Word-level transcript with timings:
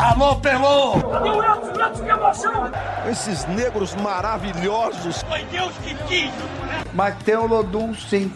Alô, 0.00 0.34
Pelô! 0.36 0.92
Cadê 1.10 1.28
o 1.28 1.44
Edson? 1.44 1.86
Edson, 1.86 2.04
que 2.04 2.10
emoção! 2.10 2.70
Esses 3.06 3.44
negros 3.44 3.94
maravilhosos. 3.96 5.22
Foi 5.24 5.44
Deus 5.44 5.76
que 5.78 5.94
quis! 6.04 6.32
Mas 6.94 7.14
tem 7.22 7.36
o 7.36 7.46
Lodum, 7.46 7.92
sim. 7.92 8.32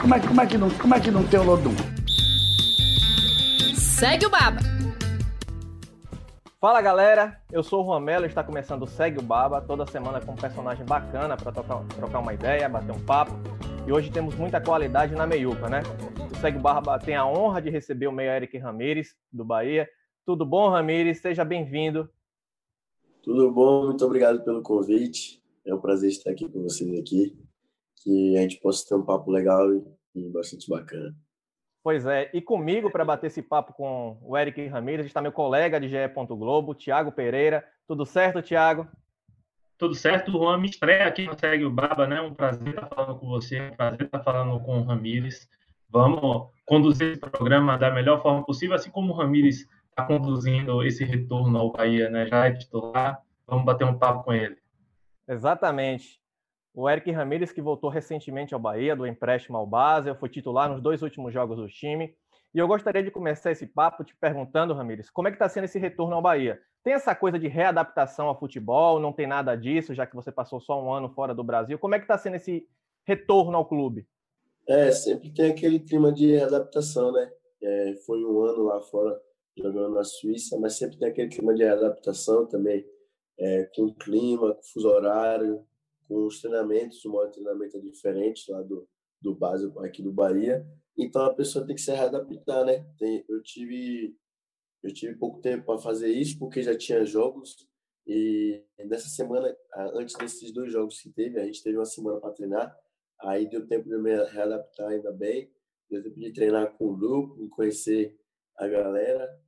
como, 0.00 0.12
é, 0.12 0.18
como, 0.18 0.40
é 0.40 0.46
que 0.46 0.58
não, 0.58 0.70
como 0.70 0.94
é 0.96 0.98
que 0.98 1.10
não 1.12 1.22
tem 1.24 1.38
o 1.38 1.44
Lodum? 1.44 1.74
Segue 3.76 4.26
o 4.26 4.30
Baba! 4.30 4.58
Fala 6.60 6.82
galera, 6.82 7.40
eu 7.52 7.62
sou 7.62 7.82
o 7.82 7.86
Juan 7.86 8.00
Melo 8.00 8.24
e 8.24 8.28
está 8.28 8.42
começando 8.42 8.82
o 8.82 8.88
Segue 8.88 9.20
o 9.20 9.22
Baba, 9.22 9.60
toda 9.60 9.86
semana 9.86 10.20
com 10.20 10.32
um 10.32 10.36
personagem 10.36 10.84
bacana 10.84 11.36
para 11.36 11.52
trocar 11.52 12.18
uma 12.18 12.34
ideia, 12.34 12.68
bater 12.68 12.90
um 12.90 13.00
papo. 13.00 13.38
E 13.86 13.92
hoje 13.92 14.10
temos 14.10 14.34
muita 14.34 14.60
qualidade 14.60 15.14
na 15.14 15.28
meiuca, 15.28 15.68
né? 15.68 15.82
O 16.40 16.42
Segue 16.42 16.56
o 16.56 16.62
Baba 16.62 16.98
tem 16.98 17.14
a 17.14 17.26
honra 17.26 17.60
de 17.60 17.68
receber 17.68 18.06
o 18.06 18.12
meio 18.12 18.30
Eric 18.30 18.56
Ramires, 18.56 19.14
do 19.30 19.44
Bahia. 19.44 19.86
Tudo 20.24 20.46
bom, 20.46 20.70
Ramires? 20.70 21.20
Seja 21.20 21.44
bem-vindo. 21.44 22.08
Tudo 23.22 23.52
bom, 23.52 23.88
muito 23.88 24.02
obrigado 24.06 24.42
pelo 24.42 24.62
convite. 24.62 25.42
É 25.66 25.74
um 25.74 25.78
prazer 25.78 26.08
estar 26.08 26.30
aqui 26.30 26.48
com 26.48 26.62
vocês 26.62 26.98
aqui, 26.98 27.36
que 28.02 28.38
a 28.38 28.40
gente 28.40 28.58
possa 28.58 28.88
ter 28.88 28.94
um 28.94 29.04
papo 29.04 29.30
legal 29.30 29.66
e 30.14 30.30
bastante 30.30 30.66
bacana. 30.66 31.14
Pois 31.82 32.06
é, 32.06 32.30
e 32.32 32.40
comigo 32.40 32.90
para 32.90 33.04
bater 33.04 33.26
esse 33.26 33.42
papo 33.42 33.74
com 33.74 34.16
o 34.22 34.34
Eric 34.34 34.66
Ramirez 34.66 35.04
está 35.04 35.20
meu 35.20 35.32
colega 35.32 35.78
de 35.78 35.90
GE. 35.90 36.08
Globo, 36.26 36.74
Tiago 36.74 37.12
Pereira. 37.12 37.62
Tudo 37.86 38.06
certo, 38.06 38.40
Tiago? 38.40 38.88
Tudo 39.76 39.94
certo, 39.94 40.32
Juan. 40.32 40.56
Me 40.56 40.70
estreia 40.70 41.06
aqui 41.06 41.26
no 41.26 41.38
Segue 41.38 41.66
o 41.66 41.70
Baba, 41.70 42.06
né? 42.06 42.18
Um 42.22 42.32
prazer 42.32 42.68
estar 42.68 42.88
falando 42.88 43.18
com 43.18 43.26
você, 43.26 43.60
um 43.60 43.76
prazer 43.76 44.06
estar 44.06 44.22
falando 44.24 44.58
com 44.64 44.80
o 44.80 44.84
Ramires. 44.84 45.46
Vamos 45.90 46.48
conduzir 46.64 47.12
esse 47.12 47.20
programa 47.20 47.76
da 47.76 47.90
melhor 47.90 48.22
forma 48.22 48.44
possível, 48.44 48.76
assim 48.76 48.90
como 48.90 49.12
o 49.12 49.16
Ramires 49.16 49.66
está 49.88 50.04
conduzindo 50.06 50.82
esse 50.84 51.04
retorno 51.04 51.58
ao 51.58 51.72
Bahia, 51.72 52.08
né? 52.08 52.26
Já 52.26 52.46
é 52.46 52.52
titular. 52.52 53.20
Vamos 53.46 53.64
bater 53.64 53.84
um 53.84 53.98
papo 53.98 54.24
com 54.24 54.32
ele. 54.32 54.56
Exatamente. 55.26 56.20
O 56.72 56.88
Eric 56.88 57.10
Ramírez, 57.10 57.50
que 57.50 57.60
voltou 57.60 57.90
recentemente 57.90 58.54
ao 58.54 58.60
Bahia, 58.60 58.94
do 58.94 59.04
empréstimo 59.06 59.56
ao 59.56 59.66
Basel, 59.66 60.14
foi 60.14 60.28
titular 60.28 60.68
nos 60.68 60.80
dois 60.80 61.02
últimos 61.02 61.32
jogos 61.34 61.56
do 61.56 61.66
time. 61.66 62.14
E 62.54 62.58
eu 62.58 62.68
gostaria 62.68 63.02
de 63.02 63.10
começar 63.10 63.50
esse 63.50 63.66
papo 63.66 64.04
te 64.04 64.14
perguntando, 64.16 64.72
Ramírez, 64.72 65.10
como 65.10 65.26
é 65.26 65.30
que 65.32 65.34
está 65.34 65.48
sendo 65.48 65.64
esse 65.64 65.78
retorno 65.78 66.14
ao 66.14 66.22
Bahia? 66.22 66.60
Tem 66.84 66.94
essa 66.94 67.14
coisa 67.14 67.38
de 67.38 67.48
readaptação 67.48 68.28
ao 68.28 68.38
futebol? 68.38 69.00
Não 69.00 69.12
tem 69.12 69.26
nada 69.26 69.56
disso, 69.56 69.94
já 69.94 70.06
que 70.06 70.14
você 70.14 70.30
passou 70.30 70.60
só 70.60 70.80
um 70.82 70.92
ano 70.92 71.10
fora 71.10 71.34
do 71.34 71.44
Brasil. 71.44 71.78
Como 71.78 71.94
é 71.96 71.98
que 71.98 72.04
está 72.04 72.16
sendo 72.16 72.36
esse 72.36 72.64
retorno 73.04 73.56
ao 73.56 73.66
clube? 73.66 74.06
É, 74.70 74.92
sempre 74.92 75.32
tem 75.34 75.50
aquele 75.50 75.80
clima 75.80 76.12
de 76.12 76.28
readaptação, 76.28 77.10
né? 77.10 77.28
É, 77.60 77.96
foi 78.06 78.24
um 78.24 78.40
ano 78.44 78.62
lá 78.62 78.80
fora 78.80 79.20
jogando 79.58 79.94
na 79.94 80.04
Suíça, 80.04 80.56
mas 80.60 80.74
sempre 80.74 80.96
tem 80.96 81.08
aquele 81.08 81.28
clima 81.28 81.52
de 81.52 81.64
readaptação 81.64 82.46
também, 82.46 82.86
é, 83.36 83.64
com 83.74 83.86
o 83.86 83.94
clima, 83.96 84.54
com 84.54 84.60
o 84.60 84.64
fuso 84.72 84.86
horário, 84.86 85.66
com 86.06 86.24
os 86.24 86.40
treinamentos, 86.40 87.04
o 87.04 87.10
modo 87.10 87.26
de 87.26 87.40
treinamento 87.40 87.78
é 87.78 87.80
diferente 87.80 88.48
lá 88.48 88.62
do, 88.62 88.88
do 89.20 89.34
básico 89.34 89.80
aqui 89.80 90.04
do 90.04 90.12
Bahia. 90.12 90.64
Então 90.96 91.22
a 91.22 91.34
pessoa 91.34 91.66
tem 91.66 91.74
que 91.74 91.82
se 91.82 91.90
readaptar, 91.90 92.64
né? 92.64 92.86
Tem, 92.96 93.24
eu 93.28 93.42
tive 93.42 94.16
eu 94.84 94.94
tive 94.94 95.16
pouco 95.16 95.40
tempo 95.40 95.66
para 95.66 95.80
fazer 95.80 96.12
isso 96.12 96.38
porque 96.38 96.62
já 96.62 96.78
tinha 96.78 97.04
jogos 97.04 97.56
e 98.06 98.62
nessa 98.78 99.08
semana 99.08 99.52
antes 99.94 100.14
desses 100.16 100.52
dois 100.52 100.72
jogos 100.72 101.00
que 101.00 101.10
teve 101.10 101.40
a 101.40 101.44
gente 101.44 101.60
teve 101.60 101.76
uma 101.76 101.84
semana 101.84 102.20
para 102.20 102.30
treinar 102.30 102.74
aí 103.22 103.48
deu 103.48 103.66
tempo 103.66 103.88
de 103.88 103.96
me 103.98 104.14
readaptar 104.24 104.88
ainda 104.88 105.12
bem 105.12 105.50
deu 105.90 106.02
tempo 106.02 106.18
de 106.18 106.32
treinar 106.32 106.72
com 106.76 106.86
o 106.86 106.96
grupo 106.96 107.48
conhecer 107.50 108.18
a 108.56 108.66
galera 108.66 109.40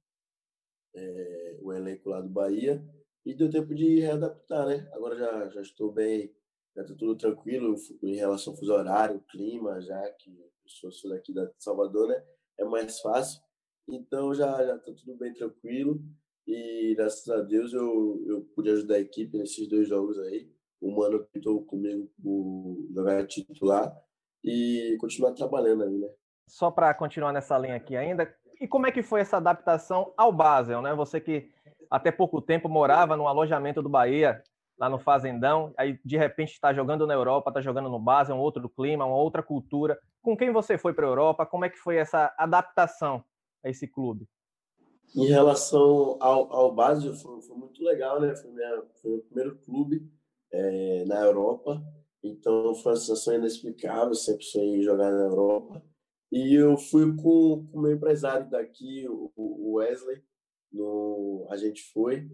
é, 0.95 1.59
o 1.61 1.73
elenco 1.73 2.09
lá 2.09 2.21
do 2.21 2.29
Bahia 2.29 2.83
e 3.25 3.35
deu 3.35 3.51
tempo 3.51 3.75
de 3.75 4.01
readaptar 4.01 4.67
né 4.67 4.89
agora 4.93 5.17
já 5.17 5.49
já 5.49 5.61
estou 5.61 5.93
bem 5.93 6.35
já 6.75 6.83
está 6.83 6.95
tudo 6.95 7.17
tranquilo 7.17 7.75
em 8.03 8.15
relação 8.15 8.53
ao 8.53 8.59
fuso 8.59 8.73
horário, 8.73 9.23
clima, 9.31 9.81
já 9.81 10.11
que 10.13 10.31
eu 10.31 10.91
sou, 10.91 11.11
daqui 11.11 11.33
da 11.33 11.51
Salvador, 11.59 12.09
né? 12.09 12.25
É 12.59 12.65
mais 12.65 13.01
fácil. 13.01 13.43
Então 13.89 14.35
já 14.35 14.65
já 14.65 14.77
está 14.77 14.93
tudo 14.93 15.17
bem 15.17 15.33
tranquilo 15.35 16.01
e 16.47 16.95
graças 16.97 17.29
a 17.29 17.43
Deus 17.43 17.73
eu, 17.73 18.25
eu 18.27 18.43
pude 18.55 18.71
ajudar 18.71 18.97
a 18.97 19.01
equipe 19.01 19.37
nesses 19.37 19.69
dois 19.69 19.89
jogos 19.89 20.19
aí. 20.19 20.51
O 20.83 20.91
Mano 20.91 21.25
pintou 21.33 21.65
comigo 21.65 22.11
por 22.21 22.77
jogar 22.93 23.25
titular 23.29 23.97
e 24.43 24.97
continuar 25.01 25.33
trabalhando 25.33 25.85
aí, 25.85 25.97
né? 25.97 26.09
Só 26.49 26.73
para 26.73 26.93
continuar 26.93 27.33
nessa 27.33 27.57
linha 27.57 27.77
aqui 27.77 27.97
ainda, 27.97 28.35
e 28.61 28.67
como 28.67 28.89
é 28.89 28.93
que 28.93 29.01
foi 29.01 29.21
essa 29.21 29.37
adaptação 29.37 30.13
ao 30.17 30.33
Basel, 30.33 30.83
né? 30.83 30.93
Você 30.95 31.21
que 31.21 31.49
até 31.89 32.11
pouco 32.11 32.43
tempo 32.43 32.69
morava 32.69 33.17
no 33.17 33.29
alojamento 33.29 33.81
do 33.81 33.89
Bahia, 33.89 34.43
lá 34.77 34.89
no 34.89 34.99
Fazendão, 34.99 35.73
aí 35.79 36.01
de 36.05 36.17
repente 36.17 36.53
está 36.53 36.75
jogando 36.75 37.07
na 37.07 37.15
Europa, 37.15 37.51
está 37.51 37.61
jogando 37.61 37.89
no 37.89 38.01
base, 38.01 38.33
é 38.33 38.35
um 38.35 38.41
outro 38.41 38.69
clima, 38.69 39.07
uma 39.07 39.17
outra 39.17 39.41
cultura. 39.43 39.97
Com 40.21 40.37
quem 40.37 40.53
você 40.53 40.77
foi 40.77 40.93
para 40.93 41.07
a 41.07 41.11
Europa? 41.11 41.47
Como 41.47 41.65
é 41.65 41.71
que 41.71 41.79
foi 41.79 41.97
essa 41.97 42.35
adaptação 42.37 43.25
a 43.65 43.71
esse 43.71 43.87
clube? 43.87 44.29
Em 45.15 45.27
relação 45.27 46.17
ao, 46.21 46.53
ao 46.53 46.75
base, 46.75 47.07
foi, 47.23 47.41
foi 47.43 47.57
muito 47.57 47.85
legal, 47.85 48.21
né? 48.21 48.35
Foi, 48.35 48.51
minha, 48.51 48.83
foi 49.01 49.11
meu 49.13 49.21
primeiro 49.21 49.59
clube 49.59 50.11
é, 50.53 51.05
na 51.07 51.21
Europa, 51.25 51.83
então 52.23 52.75
foi 52.75 52.93
uma 52.93 52.99
sensação 52.99 53.35
inexplicável, 53.35 54.15
sempre 54.15 54.45
sonhei 54.45 54.83
jogar 54.83 55.11
na 55.11 55.25
Europa. 55.25 55.83
E 56.31 56.55
eu 56.55 56.77
fui 56.77 57.15
com 57.17 57.67
o 57.73 57.81
meu 57.81 57.93
empresário 57.93 58.49
daqui, 58.49 59.07
o 59.09 59.75
Wesley, 59.75 60.23
no, 60.73 61.47
a 61.51 61.57
gente 61.57 61.83
foi, 61.93 62.31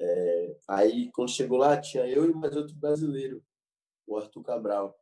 é, 0.00 0.56
aí, 0.66 1.10
quando 1.12 1.30
chegou 1.30 1.58
lá, 1.58 1.78
tinha 1.78 2.06
eu 2.06 2.24
e 2.24 2.32
mais 2.32 2.56
outro 2.56 2.74
brasileiro, 2.74 3.42
o 4.06 4.16
Arthur 4.16 4.42
Cabral. 4.42 4.98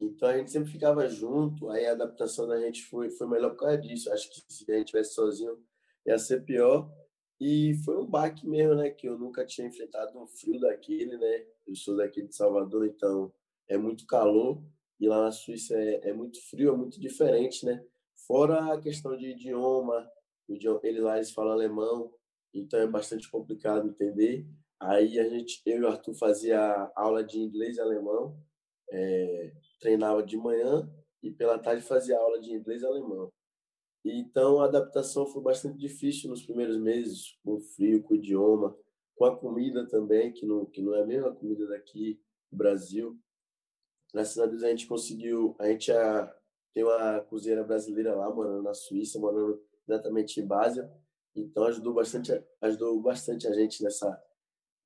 Então, 0.00 0.30
a 0.30 0.38
gente 0.38 0.50
sempre 0.50 0.72
ficava 0.72 1.06
junto, 1.08 1.68
aí 1.68 1.84
a 1.84 1.92
adaptação 1.92 2.48
da 2.48 2.58
gente 2.58 2.82
foi, 2.84 3.10
foi 3.10 3.28
melhor 3.28 3.50
por 3.50 3.58
causa 3.58 3.76
disso. 3.76 4.10
Acho 4.10 4.30
que 4.30 4.42
se 4.48 4.70
a 4.72 4.76
gente 4.76 4.88
tivesse 4.88 5.12
sozinho, 5.12 5.62
ia 6.06 6.18
ser 6.18 6.42
pior. 6.42 6.90
E 7.38 7.74
foi 7.84 7.98
um 7.98 8.06
baque 8.06 8.46
mesmo, 8.48 8.74
né? 8.74 8.90
Que 8.90 9.06
eu 9.08 9.18
nunca 9.18 9.44
tinha 9.44 9.66
enfrentado 9.66 10.18
um 10.18 10.26
frio 10.26 10.58
daquele, 10.58 11.18
né? 11.18 11.46
Eu 11.70 11.76
sou 11.76 11.96
daqui 11.96 12.20
de 12.20 12.34
Salvador, 12.34 12.84
então 12.84 13.32
é 13.68 13.78
muito 13.78 14.04
calor. 14.04 14.60
E 14.98 15.08
lá 15.08 15.22
na 15.22 15.30
Suíça 15.30 15.76
é, 15.76 16.08
é 16.08 16.12
muito 16.12 16.42
frio, 16.50 16.74
é 16.74 16.76
muito 16.76 17.00
diferente, 17.00 17.64
né? 17.64 17.80
Fora 18.26 18.74
a 18.74 18.80
questão 18.80 19.16
de 19.16 19.28
idioma, 19.28 20.10
ele 20.48 21.00
lá 21.00 21.16
eles 21.16 21.30
falam 21.30 21.52
alemão, 21.52 22.12
então 22.52 22.80
é 22.80 22.88
bastante 22.88 23.30
complicado 23.30 23.88
entender. 23.88 24.44
Aí 24.80 25.20
a 25.20 25.28
gente, 25.28 25.62
eu 25.64 25.78
e 25.78 25.80
o 25.82 25.86
Arthur 25.86 26.14
fazia 26.14 26.90
aula 26.96 27.22
de 27.22 27.38
inglês 27.38 27.76
e 27.76 27.80
alemão, 27.80 28.36
é, 28.90 29.52
treinava 29.78 30.24
de 30.24 30.36
manhã 30.36 30.92
e 31.22 31.30
pela 31.30 31.56
tarde 31.56 31.82
fazia 31.82 32.18
aula 32.18 32.40
de 32.40 32.52
inglês 32.52 32.82
e 32.82 32.86
alemão. 32.86 33.32
Então 34.04 34.60
a 34.60 34.64
adaptação 34.64 35.24
foi 35.24 35.40
bastante 35.40 35.78
difícil 35.78 36.30
nos 36.30 36.42
primeiros 36.42 36.78
meses, 36.78 37.38
com 37.44 37.54
o 37.54 37.60
frio, 37.60 38.02
com 38.02 38.14
o 38.14 38.16
idioma, 38.16 38.76
com 39.20 39.26
a 39.26 39.36
comida 39.36 39.86
também, 39.86 40.32
que 40.32 40.46
não, 40.46 40.64
que 40.64 40.80
não 40.80 40.94
é 40.94 41.02
a 41.02 41.06
mesma 41.06 41.30
comida 41.30 41.66
daqui 41.66 42.18
do 42.50 42.56
Brasil. 42.56 43.20
Graças 44.14 44.38
a 44.38 44.46
Deus 44.46 44.62
a 44.62 44.70
gente 44.70 44.86
conseguiu, 44.86 45.54
a 45.58 45.66
gente 45.66 45.88
já 45.88 46.34
tem 46.72 46.82
uma 46.82 47.20
cozinheira 47.20 47.62
brasileira 47.62 48.14
lá, 48.14 48.34
morando 48.34 48.62
na 48.62 48.72
Suíça, 48.72 49.18
morando 49.18 49.62
exatamente 49.86 50.40
em 50.40 50.46
Basel, 50.46 50.90
então 51.36 51.64
ajudou 51.64 51.92
bastante, 51.92 52.32
ajudou 52.62 52.98
bastante 53.02 53.46
a 53.46 53.52
gente 53.52 53.82
nessa 53.82 54.18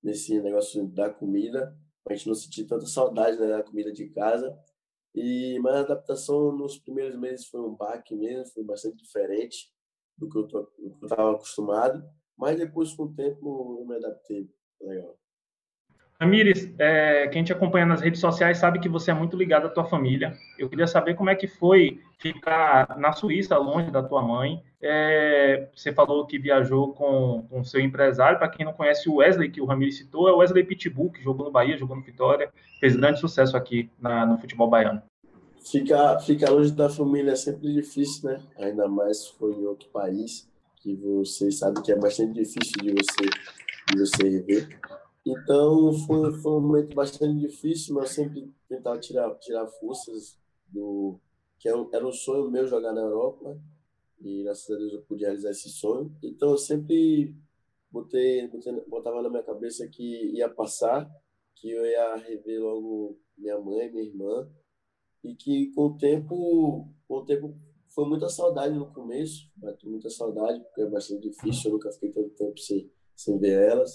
nesse 0.03 0.41
negócio 0.41 0.84
da 0.89 1.09
comida, 1.09 1.73
a 2.05 2.12
gente 2.12 2.27
não 2.27 2.34
sentir 2.34 2.65
tanta 2.65 2.87
saudade 2.87 3.39
né, 3.39 3.47
da 3.47 3.62
comida 3.62 3.93
de 3.93 4.09
casa. 4.09 4.59
E 5.15 5.61
mas 5.61 5.77
a 5.77 5.81
adaptação 5.81 6.50
nos 6.50 6.77
primeiros 6.77 7.17
meses 7.17 7.47
foi 7.47 7.61
um 7.61 7.73
baque 7.73 8.17
mesmo, 8.17 8.53
foi 8.53 8.64
bastante 8.64 8.97
diferente 8.97 9.73
do 10.19 10.29
que 10.29 10.37
eu 10.37 10.69
estava 11.05 11.37
acostumado, 11.37 12.05
mas 12.36 12.58
depois 12.58 12.92
com 12.92 13.04
o 13.04 13.12
tempo 13.12 13.78
eu 13.81 13.86
me 13.86 13.96
adaptei, 13.96 14.48
legal. 14.81 15.16
Ramires, 16.20 16.72
é, 16.78 17.26
quem 17.28 17.42
te 17.42 17.52
acompanha 17.52 17.84
nas 17.84 18.00
redes 18.00 18.20
sociais 18.20 18.58
sabe 18.58 18.78
que 18.78 18.88
você 18.88 19.10
é 19.10 19.14
muito 19.14 19.36
ligado 19.36 19.66
à 19.66 19.69
tua 19.69 19.84
família. 19.84 20.32
Eu 20.58 20.69
queria 20.69 20.86
saber 20.86 21.14
como 21.14 21.28
é 21.28 21.34
que 21.34 21.48
foi 21.48 22.00
ficar 22.19 22.96
na 22.98 23.12
Suíça, 23.12 23.58
longe 23.58 23.90
da 23.90 24.02
tua 24.02 24.22
mãe. 24.22 24.62
É, 24.81 25.69
você 25.75 25.92
falou 25.92 26.25
que 26.25 26.38
viajou 26.38 26.94
com 26.94 27.46
o 27.50 27.64
seu 27.64 27.81
empresário. 27.81 28.38
Para 28.38 28.48
quem 28.48 28.64
não 28.64 28.72
conhece 28.72 29.08
o 29.08 29.16
Wesley, 29.16 29.50
que 29.50 29.60
o 29.60 29.64
Ramires 29.64 29.98
citou, 29.98 30.28
é 30.28 30.32
o 30.32 30.36
Wesley 30.36 30.62
Pitbull, 30.62 31.10
que 31.10 31.22
jogou 31.22 31.46
no 31.46 31.52
Bahia, 31.52 31.76
jogou 31.76 31.96
no 31.96 32.02
Vitória, 32.02 32.50
fez 32.78 32.94
grande 32.94 33.19
sucesso 33.19 33.56
aqui 33.56 33.90
na, 34.00 34.25
no 34.25 34.38
futebol 34.38 34.70
baiano. 34.70 35.02
Ficar, 35.64 36.20
ficar 36.20 36.50
longe 36.50 36.70
da 36.72 36.88
família 36.88 37.32
é 37.32 37.36
sempre 37.36 37.72
difícil, 37.72 38.31
né? 38.31 38.40
Ainda 38.58 38.86
mais 38.86 39.25
se 39.25 39.32
for 39.32 39.52
em 39.52 39.66
outro 39.66 39.88
país, 39.88 40.48
que 40.84 40.94
você 40.96 41.50
sabe 41.50 41.81
que 41.81 41.90
é 41.90 41.96
bastante 41.96 42.34
difícil 42.34 42.75
de 42.82 42.92
você, 42.92 43.25
de 43.90 43.98
você 43.98 44.28
rever. 44.28 44.78
Então 45.25 45.94
foi, 46.06 46.31
foi 46.34 46.52
um 46.52 46.60
momento 46.60 46.94
bastante 46.94 47.40
difícil, 47.40 47.94
mas 47.94 48.10
eu 48.10 48.25
sempre 48.25 48.52
tentava 48.69 48.98
tirar, 48.98 49.34
tirar 49.36 49.66
forças 49.66 50.38
do 50.69 51.19
que 51.58 51.70
era 51.70 52.06
um 52.06 52.12
sonho 52.12 52.50
meu 52.50 52.66
jogar 52.66 52.92
na 52.92 53.00
Europa 53.00 53.58
e 54.20 54.42
graças 54.42 54.70
a 54.70 54.78
Deus 54.78 54.92
eu 54.92 55.02
pude 55.02 55.25
realizar 55.25 55.50
esse 55.52 55.70
sonho. 55.70 56.14
Então 56.22 56.50
eu 56.50 56.58
sempre 56.58 57.34
botei, 57.90 58.46
botava 58.86 59.22
na 59.22 59.31
minha 59.31 59.42
cabeça 59.42 59.88
que 59.88 60.32
ia 60.32 60.50
passar, 60.50 61.10
que 61.54 61.70
eu 61.70 61.86
ia 61.86 62.16
rever 62.16 62.60
logo 62.60 63.19
minha 63.38 63.58
mãe, 63.58 63.90
minha 63.90 64.04
irmã, 64.04 64.46
e 65.22 65.34
que 65.34 65.72
com 65.72 65.86
o 65.86 65.96
tempo, 65.96 66.86
com 67.08 67.14
o 67.14 67.25
tempo 67.25 67.56
foi 67.94 68.08
muita 68.08 68.29
saudade 68.29 68.75
no 68.75 68.93
começo, 68.93 69.49
bateu 69.56 69.88
muita 69.88 70.11
saudade, 70.11 70.61
porque 70.64 70.82
é 70.82 70.87
bastante 70.87 71.29
difícil, 71.29 71.70
eu 71.70 71.75
nunca 71.75 71.93
fiquei 71.93 72.11
tanto 72.11 72.31
tempo 72.31 72.58
sem, 72.58 72.91
sem 73.14 73.38
ver 73.38 73.70
elas, 73.70 73.93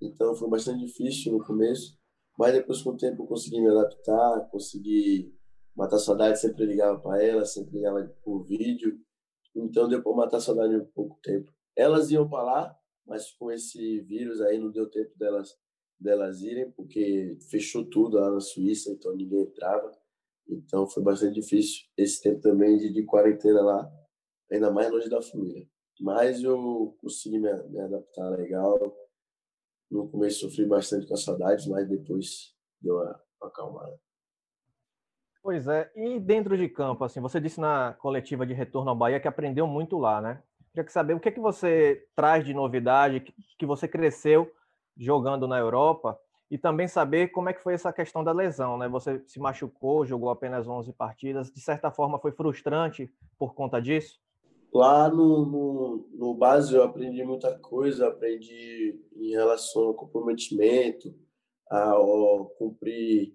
então 0.00 0.34
foi 0.34 0.48
bastante 0.48 0.84
difícil 0.84 1.32
no 1.32 1.44
começo, 1.44 1.98
mas 2.38 2.52
depois 2.52 2.82
com 2.82 2.90
o 2.90 2.96
tempo 2.96 3.22
eu 3.22 3.26
consegui 3.26 3.60
me 3.60 3.70
adaptar, 3.70 4.48
consegui 4.50 5.34
matar 5.74 5.98
saudade, 5.98 6.40
sempre 6.40 6.66
ligava 6.66 6.98
para 7.00 7.22
elas, 7.22 7.54
sempre 7.54 7.76
ligava 7.76 8.04
por 8.22 8.44
vídeo, 8.44 9.00
então 9.54 9.88
deu 9.88 10.02
para 10.02 10.12
matar 10.12 10.36
a 10.36 10.40
saudade 10.40 10.74
em 10.74 10.84
pouco 10.84 11.18
tempo. 11.22 11.50
Elas 11.74 12.10
iam 12.10 12.28
para 12.28 12.42
lá, 12.42 12.78
mas 13.06 13.32
com 13.32 13.50
esse 13.50 14.00
vírus 14.00 14.40
aí 14.40 14.58
não 14.58 14.70
deu 14.70 14.88
tempo 14.90 15.16
delas 15.18 15.56
delas 15.98 16.42
irem, 16.42 16.70
porque 16.72 17.36
fechou 17.50 17.84
tudo 17.84 18.18
lá 18.18 18.30
na 18.30 18.40
Suíça, 18.40 18.90
então 18.92 19.14
ninguém 19.16 19.42
entrava. 19.42 19.90
Então 20.48 20.88
foi 20.88 21.02
bastante 21.02 21.34
difícil 21.34 21.86
esse 21.96 22.22
tempo 22.22 22.40
também 22.40 22.78
de, 22.78 22.92
de 22.92 23.04
quarentena 23.04 23.60
lá, 23.60 23.92
ainda 24.50 24.70
mais 24.70 24.90
longe 24.90 25.08
da 25.08 25.20
família. 25.20 25.66
Mas 26.00 26.42
eu 26.42 26.96
consegui 27.00 27.38
me, 27.38 27.52
me 27.68 27.80
adaptar 27.80 28.30
legal. 28.30 28.78
No 29.90 30.08
começo 30.08 30.40
sofri 30.40 30.66
bastante 30.66 31.06
com 31.06 31.14
as 31.14 31.22
saudades, 31.22 31.66
mas 31.66 31.88
depois 31.88 32.54
deu 32.80 32.94
uma, 32.94 33.20
uma 33.40 33.48
acalmada. 33.48 33.98
Pois 35.42 35.66
é, 35.66 35.90
e 35.96 36.20
dentro 36.20 36.56
de 36.56 36.68
campo, 36.68 37.04
assim, 37.04 37.20
você 37.20 37.40
disse 37.40 37.60
na 37.60 37.94
coletiva 37.94 38.44
de 38.44 38.52
retorno 38.52 38.90
ao 38.90 38.96
Bahia 38.96 39.20
que 39.20 39.28
aprendeu 39.28 39.66
muito 39.66 39.96
lá, 39.96 40.20
né? 40.20 40.42
Queria 40.72 40.88
saber 40.90 41.14
o 41.14 41.20
que, 41.20 41.28
é 41.28 41.32
que 41.32 41.40
você 41.40 42.06
traz 42.14 42.44
de 42.44 42.52
novidade, 42.52 43.20
que, 43.20 43.32
que 43.58 43.66
você 43.66 43.88
cresceu 43.88 44.50
jogando 44.96 45.46
na 45.46 45.58
Europa, 45.58 46.18
e 46.50 46.56
também 46.56 46.88
saber 46.88 47.28
como 47.28 47.48
é 47.48 47.52
que 47.52 47.62
foi 47.62 47.74
essa 47.74 47.92
questão 47.92 48.24
da 48.24 48.32
lesão, 48.32 48.78
né? 48.78 48.88
Você 48.88 49.22
se 49.26 49.38
machucou, 49.38 50.06
jogou 50.06 50.30
apenas 50.30 50.66
11 50.66 50.92
partidas, 50.92 51.50
de 51.50 51.60
certa 51.60 51.90
forma 51.90 52.18
foi 52.18 52.32
frustrante 52.32 53.12
por 53.38 53.54
conta 53.54 53.80
disso? 53.80 54.18
Lá 54.72 55.08
no, 55.08 55.46
no, 55.46 56.08
no 56.12 56.34
base 56.34 56.74
eu 56.74 56.82
aprendi 56.82 57.24
muita 57.24 57.58
coisa, 57.58 58.08
aprendi 58.08 59.00
em 59.16 59.30
relação 59.30 59.84
ao 59.84 59.94
comprometimento, 59.94 61.14
a, 61.70 61.94
cumprir, 62.58 63.34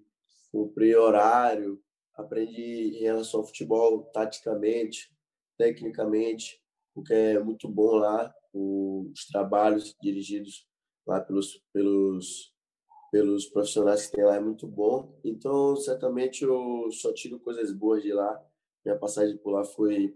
cumprir 0.52 0.96
horário, 0.96 1.80
aprendi 2.16 2.96
em 2.96 3.02
relação 3.02 3.40
ao 3.40 3.46
futebol 3.46 4.02
taticamente, 4.12 5.12
tecnicamente, 5.58 6.60
o 6.94 7.02
que 7.02 7.12
é 7.12 7.38
muito 7.40 7.68
bom 7.68 7.96
lá, 7.96 8.32
os 8.52 9.26
trabalhos 9.26 9.96
dirigidos 10.00 10.66
lá 11.04 11.20
pelos, 11.20 11.60
pelos, 11.72 12.53
pelos 13.14 13.46
profissionais 13.46 14.06
que 14.06 14.16
tem 14.16 14.24
lá 14.24 14.34
é 14.34 14.40
muito 14.40 14.66
bom. 14.66 15.16
Então, 15.22 15.76
certamente, 15.76 16.42
eu 16.42 16.90
só 16.90 17.12
tiro 17.12 17.38
coisas 17.38 17.70
boas 17.70 18.02
de 18.02 18.12
lá. 18.12 18.44
Minha 18.84 18.98
passagem 18.98 19.36
por 19.36 19.52
lá 19.52 19.64
foi, 19.64 20.12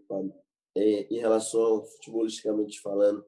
é, 0.77 1.15
em 1.15 1.19
relação 1.21 1.85
futebolisticamente 1.85 2.81
falando, 2.81 3.25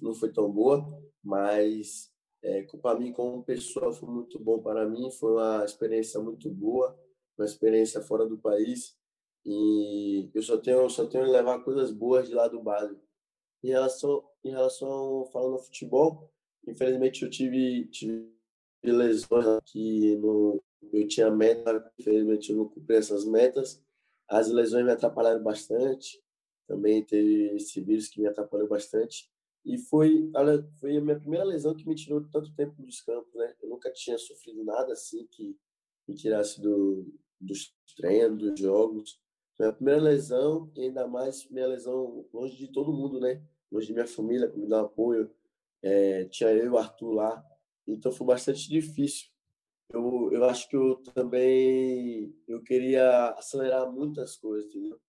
não 0.00 0.14
foi 0.14 0.32
tão 0.32 0.48
boa, 0.48 0.86
mas 1.20 2.12
é, 2.44 2.62
para 2.80 2.96
mim, 2.96 3.12
como 3.12 3.42
pessoa, 3.42 3.92
foi 3.92 4.08
muito 4.08 4.38
bom 4.38 4.62
para 4.62 4.88
mim. 4.88 5.10
Foi 5.10 5.32
uma 5.32 5.64
experiência 5.64 6.20
muito 6.20 6.48
boa 6.48 6.96
uma 7.36 7.46
experiência 7.46 8.00
fora 8.02 8.26
do 8.26 8.36
país 8.38 8.96
e 9.46 10.28
eu 10.34 10.42
só 10.42 10.58
tenho 10.58 10.88
só 10.90 11.06
tenho 11.06 11.24
levar 11.24 11.60
coisas 11.60 11.92
boas 11.92 12.28
de 12.28 12.34
lá 12.34 12.48
do 12.48 12.60
base. 12.62 12.98
Em 13.62 13.68
relação 13.68 14.24
em 14.44 14.50
relação 14.50 15.24
falando 15.32 15.52
no 15.52 15.58
futebol, 15.58 16.32
infelizmente 16.66 17.22
eu 17.22 17.30
tive 17.30 17.86
tive 17.86 18.37
lesões 18.82 19.60
que 19.66 20.16
no 20.16 20.62
eu 20.92 21.06
tinha 21.08 21.30
meta, 21.30 21.92
infelizmente 21.98 22.50
eu 22.50 22.56
não 22.56 22.68
cumpri 22.68 22.96
essas 22.96 23.24
metas. 23.24 23.82
As 24.28 24.48
lesões 24.48 24.84
me 24.84 24.92
atrapalharam 24.92 25.42
bastante. 25.42 26.22
Também 26.66 27.04
teve 27.04 27.56
esse 27.56 27.80
vírus 27.80 28.08
que 28.08 28.20
me 28.20 28.28
atrapalhou 28.28 28.68
bastante. 28.68 29.30
E 29.64 29.76
foi, 29.76 30.30
foi 30.80 30.96
a 30.96 31.00
minha 31.00 31.18
primeira 31.18 31.44
lesão 31.44 31.74
que 31.74 31.86
me 31.86 31.94
tirou 31.94 32.22
tanto 32.30 32.54
tempo 32.54 32.80
dos 32.80 33.00
campos, 33.00 33.34
né? 33.34 33.54
Eu 33.62 33.68
nunca 33.68 33.90
tinha 33.90 34.16
sofrido 34.16 34.64
nada 34.64 34.92
assim 34.92 35.26
que 35.30 35.56
me 36.06 36.14
tirasse 36.14 36.60
do, 36.60 37.06
dos 37.40 37.74
treinos, 37.96 38.38
dos 38.38 38.60
jogos. 38.60 39.20
Foi 39.56 39.66
a 39.66 39.72
primeira 39.72 40.00
lesão 40.00 40.70
e 40.74 40.82
ainda 40.82 41.06
mais 41.06 41.48
minha 41.50 41.66
lesão 41.66 42.24
longe 42.32 42.56
de 42.56 42.68
todo 42.68 42.92
mundo, 42.92 43.20
né? 43.20 43.42
Longe 43.70 43.88
de 43.88 43.92
minha 43.92 44.06
família, 44.06 44.48
que 44.48 44.58
me 44.58 44.66
dá 44.66 44.80
apoio. 44.82 45.30
É, 45.82 46.24
tinha 46.26 46.50
eu 46.50 46.66
e 46.66 46.68
o 46.68 46.78
Arthur 46.78 47.12
lá. 47.12 47.44
Então 47.88 48.12
foi 48.12 48.26
bastante 48.26 48.68
difícil. 48.68 49.28
Eu, 49.90 50.30
eu 50.32 50.44
acho 50.44 50.68
que 50.68 50.76
eu 50.76 50.96
também 51.14 52.34
eu 52.46 52.62
queria 52.62 53.30
acelerar 53.30 53.90
muitas 53.90 54.36
coisas, 54.36 54.68
entendeu? 54.68 55.00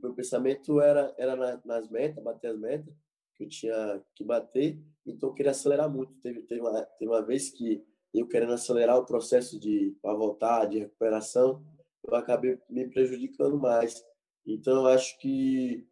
Meu 0.00 0.14
pensamento 0.14 0.80
era, 0.80 1.14
era 1.18 1.60
nas 1.64 1.90
metas, 1.90 2.22
bater 2.22 2.52
as 2.52 2.58
metas 2.58 2.94
que 3.34 3.44
eu 3.44 3.48
tinha 3.48 4.02
que 4.14 4.24
bater, 4.24 4.80
então 5.04 5.28
eu 5.28 5.34
queria 5.34 5.50
acelerar 5.50 5.90
muito. 5.90 6.14
Teve, 6.22 6.42
teve, 6.42 6.60
uma, 6.60 6.82
teve 6.82 7.10
uma 7.10 7.22
vez 7.22 7.50
que 7.50 7.84
eu 8.14 8.28
querendo 8.28 8.52
acelerar 8.52 8.96
o 8.96 9.04
processo 9.04 9.58
de 9.58 9.96
para 10.00 10.14
voltar, 10.14 10.66
de 10.66 10.78
recuperação, 10.78 11.62
eu 12.06 12.14
acabei 12.14 12.58
me 12.68 12.88
prejudicando 12.88 13.58
mais. 13.58 14.04
Então, 14.46 14.82
eu 14.82 14.86
acho 14.86 15.18
que 15.18 15.86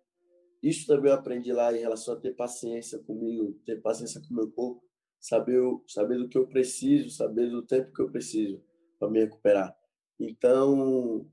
isso 0.62 0.86
também 0.86 1.10
eu 1.10 1.16
aprendi 1.16 1.52
lá 1.52 1.74
em 1.74 1.80
relação 1.80 2.14
a 2.14 2.20
ter 2.20 2.34
paciência 2.34 2.98
comigo, 3.00 3.58
ter 3.64 3.80
paciência 3.80 4.20
com 4.20 4.32
o 4.32 4.36
meu 4.36 4.50
corpo, 4.50 4.84
saber, 5.22 5.62
saber 5.86 6.18
do 6.18 6.28
que 6.28 6.36
eu 6.36 6.46
preciso, 6.46 7.08
saber 7.10 7.48
do 7.48 7.62
tempo 7.62 7.92
que 7.92 8.02
eu 8.02 8.10
preciso 8.10 8.62
para 8.98 9.08
me 9.08 9.20
recuperar. 9.20 9.74
Então, 10.18 11.26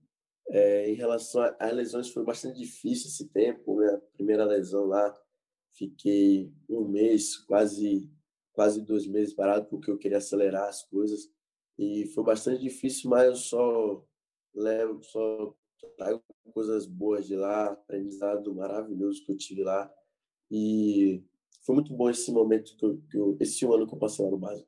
é, 0.50 0.90
em 0.90 0.94
relação 0.94 1.42
às 1.60 1.74
lesões, 1.74 2.10
foi 2.10 2.24
bastante 2.24 2.60
difícil 2.60 3.08
esse 3.08 3.28
tempo. 3.30 3.78
Minha 3.78 3.98
primeira 4.14 4.46
lesão 4.46 4.86
lá, 4.86 5.14
fiquei 5.74 6.54
um 6.70 6.88
mês, 6.88 7.36
quase 7.38 8.10
quase 8.60 8.82
dois 8.82 9.08
meses 9.08 9.34
parado 9.34 9.68
porque 9.68 9.90
eu 9.90 9.98
queria 9.98 10.18
acelerar 10.18 10.68
as 10.68 10.84
coisas 10.84 11.32
e 11.78 12.08
foi 12.08 12.26
bastante 12.26 12.62
difícil, 12.62 13.10
mas 13.10 13.26
eu 13.26 13.36
só 13.36 14.06
levo, 14.54 15.02
só 15.02 15.56
trago 15.98 16.22
coisas 16.54 16.86
boas 16.86 17.26
de 17.26 17.38
lá, 17.38 17.68
aprendizado 17.68 18.54
maravilhoso 18.54 19.24
que 19.24 19.32
eu 19.32 19.38
tive 19.38 19.64
lá 19.64 19.90
e 20.52 21.24
foi 21.70 21.76
muito 21.76 21.94
bom 21.94 22.10
esse 22.10 22.32
momento 22.32 22.76
que 22.76 22.84
eu, 22.84 23.00
que 23.12 23.16
eu 23.16 23.38
esse 23.40 23.64
ano 23.64 23.86
que 23.86 23.94
eu 23.94 24.00
passei 24.00 24.26
lá 24.26 24.32
no 24.32 24.40
básico. 24.40 24.68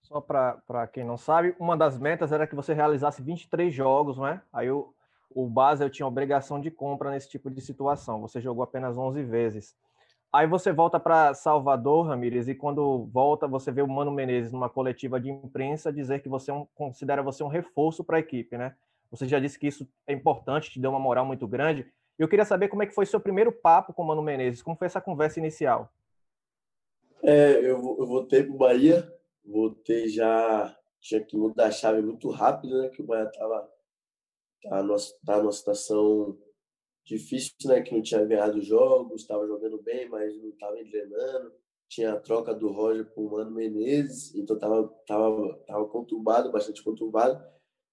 Só 0.00 0.22
para 0.22 0.86
quem 0.90 1.04
não 1.04 1.18
sabe, 1.18 1.54
uma 1.60 1.76
das 1.76 1.98
metas 1.98 2.32
era 2.32 2.46
que 2.46 2.54
você 2.54 2.72
realizasse 2.72 3.20
23 3.20 3.72
jogos, 3.74 4.16
não 4.16 4.26
é? 4.26 4.40
Aí 4.50 4.70
o, 4.70 4.94
o 5.28 5.46
Basel 5.46 5.90
tinha 5.90 6.06
obrigação 6.06 6.58
de 6.58 6.70
compra 6.70 7.10
nesse 7.10 7.28
tipo 7.28 7.50
de 7.50 7.60
situação. 7.60 8.22
Você 8.22 8.40
jogou 8.40 8.64
apenas 8.64 8.96
11 8.96 9.22
vezes. 9.22 9.76
Aí 10.32 10.46
você 10.46 10.72
volta 10.72 10.98
para 10.98 11.34
Salvador, 11.34 12.06
Ramírez, 12.06 12.48
e 12.48 12.54
quando 12.54 13.04
volta, 13.12 13.46
você 13.46 13.70
vê 13.70 13.82
o 13.82 13.88
Mano 13.88 14.10
Menezes 14.10 14.50
numa 14.50 14.70
coletiva 14.70 15.20
de 15.20 15.30
imprensa 15.30 15.92
dizer 15.92 16.22
que 16.22 16.28
você 16.28 16.50
é 16.50 16.54
um, 16.54 16.66
considera 16.74 17.22
você 17.22 17.44
um 17.44 17.48
reforço 17.48 18.02
para 18.02 18.16
a 18.16 18.20
equipe, 18.20 18.56
né? 18.56 18.74
Você 19.10 19.28
já 19.28 19.38
disse 19.38 19.58
que 19.58 19.66
isso 19.66 19.86
é 20.06 20.14
importante, 20.14 20.70
te 20.70 20.80
deu 20.80 20.90
uma 20.90 20.98
moral 20.98 21.26
muito 21.26 21.46
grande. 21.46 21.86
Eu 22.18 22.28
queria 22.28 22.46
saber 22.46 22.68
como 22.68 22.82
é 22.82 22.86
que 22.86 22.94
foi 22.94 23.04
seu 23.04 23.20
primeiro 23.20 23.52
papo 23.52 23.92
com 23.92 24.02
o 24.02 24.06
Mano 24.06 24.22
Menezes, 24.22 24.62
como 24.62 24.74
foi 24.74 24.86
essa 24.86 25.02
conversa 25.02 25.38
inicial? 25.38 25.92
É, 27.26 27.58
eu, 27.60 27.78
eu 27.98 28.06
voltei 28.06 28.42
para 28.42 28.52
o 28.54 28.58
Bahia, 28.58 29.10
voltei 29.44 30.08
já, 30.08 30.76
tinha 31.00 31.24
que 31.24 31.36
mudar 31.36 31.68
a 31.68 31.70
chave 31.70 32.02
muito 32.02 32.28
rápido, 32.30 32.78
né? 32.82 32.90
Que 32.90 33.00
o 33.00 33.06
Bahia 33.06 33.24
estava 33.24 33.66
tá 34.62 34.82
numa, 34.82 34.96
tá 35.24 35.38
numa 35.38 35.52
situação 35.52 36.38
difícil, 37.04 37.54
né? 37.64 37.80
Que 37.82 37.94
não 37.94 38.02
tinha 38.02 38.24
ganhado 38.26 38.60
jogos, 38.60 39.22
estava 39.22 39.46
jogando 39.46 39.80
bem, 39.82 40.06
mas 40.08 40.36
não 40.36 40.50
estava 40.50 40.78
engrenando. 40.78 41.52
Tinha 41.88 42.12
a 42.12 42.20
troca 42.20 42.54
do 42.54 42.68
Roger 42.70 43.06
por 43.14 43.30
Mano 43.32 43.52
Menezes, 43.52 44.34
então 44.34 44.56
estava 44.56 44.86
tava, 45.06 45.58
tava 45.66 45.88
conturbado, 45.88 46.52
bastante 46.52 46.82
conturbado. 46.84 47.42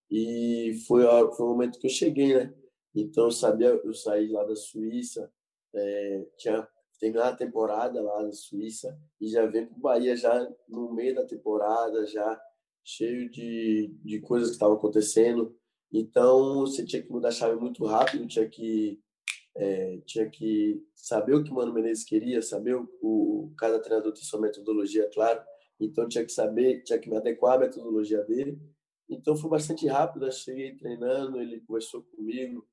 E 0.09 0.73
foi, 0.88 1.03
foi 1.03 1.45
o 1.45 1.50
momento 1.50 1.79
que 1.79 1.88
eu 1.88 1.91
cheguei, 1.91 2.35
né? 2.35 2.53
Então 2.93 3.25
eu 3.25 3.31
sabia, 3.31 3.69
eu 3.69 3.93
saí 3.93 4.27
lá 4.27 4.43
da 4.43 4.55
Suíça, 4.57 5.31
é, 5.73 6.25
tinha 6.38 6.67
terminado 7.01 7.34
a 7.34 7.36
temporada 7.36 8.00
lá 8.00 8.22
na 8.22 8.31
Suíça 8.31 8.96
e 9.20 9.27
já 9.27 9.43
vem 9.48 9.65
para 9.65 9.75
o 9.75 9.81
Bahia 9.81 10.15
já 10.15 10.48
no 10.70 10.93
meio 10.93 11.15
da 11.15 11.25
temporada, 11.25 12.05
já 12.05 12.39
cheio 12.86 13.27
de, 13.27 13.91
de 14.03 14.22
coisas 14.22 14.50
que 14.50 14.53
estavam 14.53 14.75
acontecendo. 14.75 15.58
Então, 15.91 16.60
você 16.60 16.86
tinha 16.86 17.01
que 17.01 17.12
mudar 17.12 17.29
a 17.29 17.31
chave 17.31 17.60
muito 17.60 17.84
rápido, 17.86 18.27
tinha 18.27 18.48
que, 18.48 19.01
é, 19.55 19.98
tinha 20.05 20.29
que 20.29 20.86
saber 20.96 21.34
o 21.34 21.43
que 21.43 21.50
o 21.50 21.55
Mano 21.55 21.74
Menezes 21.74 22.03
queria, 22.03 22.39
saber 22.39 22.75
o, 22.75 22.88
o 23.01 23.53
cada 23.58 23.79
treinador 23.79 24.13
tem 24.13 24.24
sua 24.24 24.39
metodologia, 24.39 25.10
claro. 25.12 25.41
Então, 25.79 26.08
tinha 26.08 26.24
que 26.24 26.31
saber, 26.31 26.84
tinha 26.84 27.00
que 27.00 27.10
me 27.10 27.17
adequar 27.17 27.55
à 27.55 27.60
metodologia 27.62 28.24
dele. 28.24 28.62
Então, 29.10 29.36
foi 29.36 29.50
bastante 29.50 29.88
rápido. 29.88 30.27
Eu 30.27 30.31
cheguei 30.31 30.75
treinando, 30.75 31.41
ele 31.41 31.62
conversou 31.62 32.03
comigo, 32.03 32.65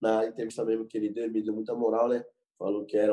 na 0.00 0.26
entrevista 0.26 0.64
mesmo 0.64 0.86
que 0.86 0.96
ele 0.96 1.10
deu, 1.10 1.24
ele 1.24 1.32
me 1.32 1.42
deu 1.42 1.54
muita 1.54 1.74
moral, 1.74 2.08
né? 2.08 2.24
Falou 2.62 2.84
que 2.84 2.96
era 2.96 3.12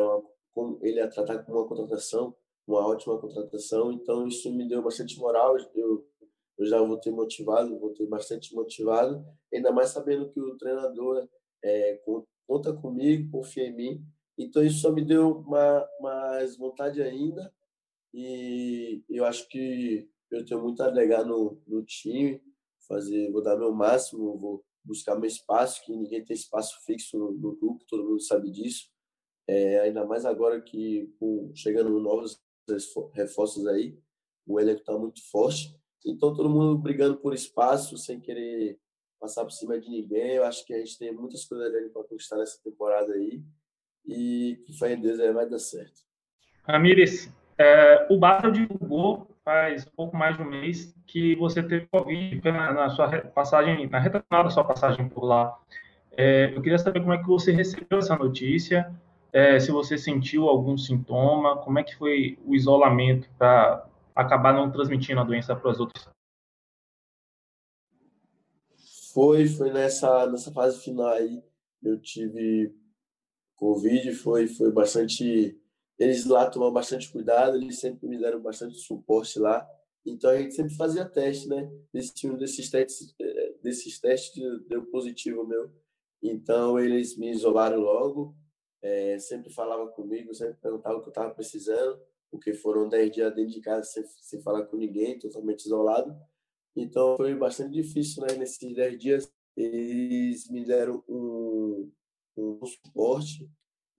uma, 0.55 0.77
ele 0.83 0.97
ia 0.97 1.09
tratar 1.09 1.43
como 1.43 1.57
uma 1.57 1.67
contratação, 1.67 2.35
uma 2.67 2.87
ótima 2.87 3.19
contratação, 3.19 3.91
então 3.91 4.27
isso 4.27 4.53
me 4.53 4.67
deu 4.67 4.83
bastante 4.83 5.17
moral, 5.17 5.57
eu, 5.73 6.07
eu 6.55 6.65
já 6.67 6.79
voltei 6.79 7.11
motivado, 7.11 7.79
voltei 7.79 8.05
bastante 8.05 8.53
motivado, 8.53 9.25
ainda 9.51 9.71
mais 9.71 9.89
sabendo 9.89 10.29
que 10.29 10.39
o 10.39 10.55
treinador 10.55 11.27
é, 11.63 11.99
conta 12.45 12.71
comigo, 12.73 13.31
confia 13.31 13.65
em 13.65 13.75
mim, 13.75 14.05
então 14.37 14.63
isso 14.63 14.81
só 14.81 14.91
me 14.91 15.03
deu 15.03 15.39
uma, 15.39 15.89
mais 15.99 16.55
vontade 16.55 17.01
ainda. 17.01 17.51
E 18.13 19.03
eu 19.09 19.25
acho 19.25 19.49
que 19.49 20.07
eu 20.29 20.45
tenho 20.45 20.61
muito 20.61 20.83
a 20.83 20.85
agregar 20.85 21.25
no, 21.25 21.59
no 21.65 21.83
time, 21.83 22.39
fazer, 22.87 23.31
vou 23.31 23.41
dar 23.41 23.57
meu 23.57 23.73
máximo, 23.73 24.37
vou 24.37 24.63
buscar 24.85 25.15
meu 25.15 25.27
espaço, 25.27 25.83
que 25.83 25.91
ninguém 25.91 26.23
tem 26.23 26.35
espaço 26.35 26.85
fixo 26.85 27.17
no, 27.17 27.31
no 27.31 27.55
grupo, 27.55 27.83
todo 27.87 28.07
mundo 28.07 28.21
sabe 28.21 28.51
disso. 28.51 28.91
É, 29.51 29.79
ainda 29.79 30.05
mais 30.05 30.25
agora 30.25 30.61
que 30.61 31.11
com, 31.19 31.51
chegando 31.55 31.99
novos 31.99 32.39
reforços 33.13 33.65
aí, 33.65 33.97
o 34.45 34.59
elenco 34.59 34.81
está 34.81 34.95
muito 34.95 35.27
forte. 35.31 35.75
Então 36.05 36.35
todo 36.35 36.51
mundo 36.51 36.77
brigando 36.77 37.17
por 37.17 37.33
espaço, 37.33 37.97
sem 37.97 38.19
querer 38.19 38.77
passar 39.19 39.43
por 39.43 39.51
cima 39.51 39.79
de 39.79 39.89
ninguém. 39.89 40.35
Eu 40.35 40.45
acho 40.45 40.63
que 40.63 40.71
a 40.71 40.77
gente 40.77 40.99
tem 40.99 41.11
muitas 41.11 41.45
coisas 41.45 41.71
para 41.91 42.03
conquistar 42.03 42.37
nessa 42.37 42.61
temporada 42.63 43.11
aí 43.13 43.41
e 44.05 44.61
que 44.67 44.77
fé 44.77 44.93
em 44.93 45.01
Deus 45.01 45.17
vai 45.17 45.49
dar 45.49 45.57
certo. 45.57 45.99
Ramires, 46.61 47.27
é, 47.57 48.05
o 48.07 48.19
Basel 48.19 48.51
divulgou 48.51 49.27
faz 49.43 49.83
pouco 49.83 50.15
mais 50.15 50.37
de 50.37 50.43
um 50.43 50.49
mês 50.49 50.95
que 51.07 51.35
você 51.37 51.63
teve 51.63 51.87
Covid 51.87 52.39
na, 52.51 52.71
na 52.71 52.89
sua 52.91 53.09
passagem, 53.21 53.89
na 53.89 53.97
reta 53.97 54.21
final 54.21 54.43
da 54.43 54.51
sua 54.51 54.63
passagem 54.63 55.09
por 55.09 55.23
lá. 55.23 55.57
É, 56.11 56.53
eu 56.55 56.61
queria 56.61 56.77
saber 56.77 56.99
como 56.99 57.13
é 57.13 57.17
que 57.17 57.27
você 57.27 57.51
recebeu 57.51 57.97
essa 57.97 58.15
notícia, 58.15 58.93
é, 59.31 59.59
se 59.59 59.71
você 59.71 59.97
sentiu 59.97 60.47
algum 60.47 60.77
sintoma, 60.77 61.57
como 61.57 61.79
é 61.79 61.83
que 61.83 61.95
foi 61.95 62.37
o 62.45 62.55
isolamento 62.55 63.29
para 63.37 63.87
acabar 64.15 64.53
não 64.53 64.71
transmitindo 64.71 65.19
a 65.21 65.23
doença 65.23 65.55
para 65.55 65.71
os 65.71 65.79
outros. 65.79 66.07
Foi, 69.13 69.47
foi 69.47 69.71
nessa, 69.71 70.27
nessa 70.27 70.51
fase 70.51 70.83
final 70.83 71.07
aí, 71.07 71.43
eu 71.81 71.99
tive 71.99 72.73
Covid, 73.55 74.13
foi, 74.13 74.47
foi 74.47 74.71
bastante 74.71 75.59
eles 75.99 76.25
lá 76.25 76.49
tomam 76.49 76.71
bastante 76.71 77.11
cuidado, 77.11 77.57
eles 77.57 77.77
sempre 77.79 78.07
me 78.07 78.17
deram 78.17 78.41
bastante 78.41 78.77
suporte 78.77 79.37
lá. 79.37 79.67
Então 80.05 80.29
a 80.29 80.37
gente 80.37 80.55
sempre 80.55 80.73
fazia 80.73 81.03
teste, 81.03 81.49
né? 81.49 81.69
Desse 81.93 82.25
um 82.25 82.37
desses 82.37 82.69
testes, 82.69 83.13
eh, 83.19 83.53
desses 83.61 83.99
testes 83.99 84.41
deu 84.67 84.85
positivo 84.85 85.45
meu. 85.45 85.69
Então 86.23 86.79
eles 86.79 87.17
me 87.17 87.29
isolaram 87.29 87.79
logo, 87.81 88.33
é, 88.81 89.17
sempre 89.19 89.51
falava 89.51 89.87
comigo, 89.89 90.33
sempre 90.33 90.55
perguntava 90.61 90.97
o 90.97 91.01
que 91.01 91.07
eu 91.07 91.11
estava 91.11 91.33
precisando, 91.33 92.01
porque 92.31 92.53
foram 92.53 92.87
10 92.87 93.11
dias 93.11 93.35
dentro 93.35 93.51
de 93.51 93.61
casa 93.61 93.83
sem, 93.83 94.03
sem 94.21 94.41
falar 94.41 94.65
com 94.65 94.77
ninguém, 94.77 95.17
totalmente 95.19 95.65
isolado. 95.65 96.15
Então 96.75 97.17
foi 97.17 97.35
bastante 97.35 97.71
difícil, 97.71 98.23
né? 98.23 98.35
Nesses 98.35 98.73
10 98.73 98.99
dias 98.99 99.31
eles 99.57 100.49
me 100.49 100.63
deram 100.63 101.03
um, 101.07 101.91
um 102.37 102.65
suporte 102.65 103.49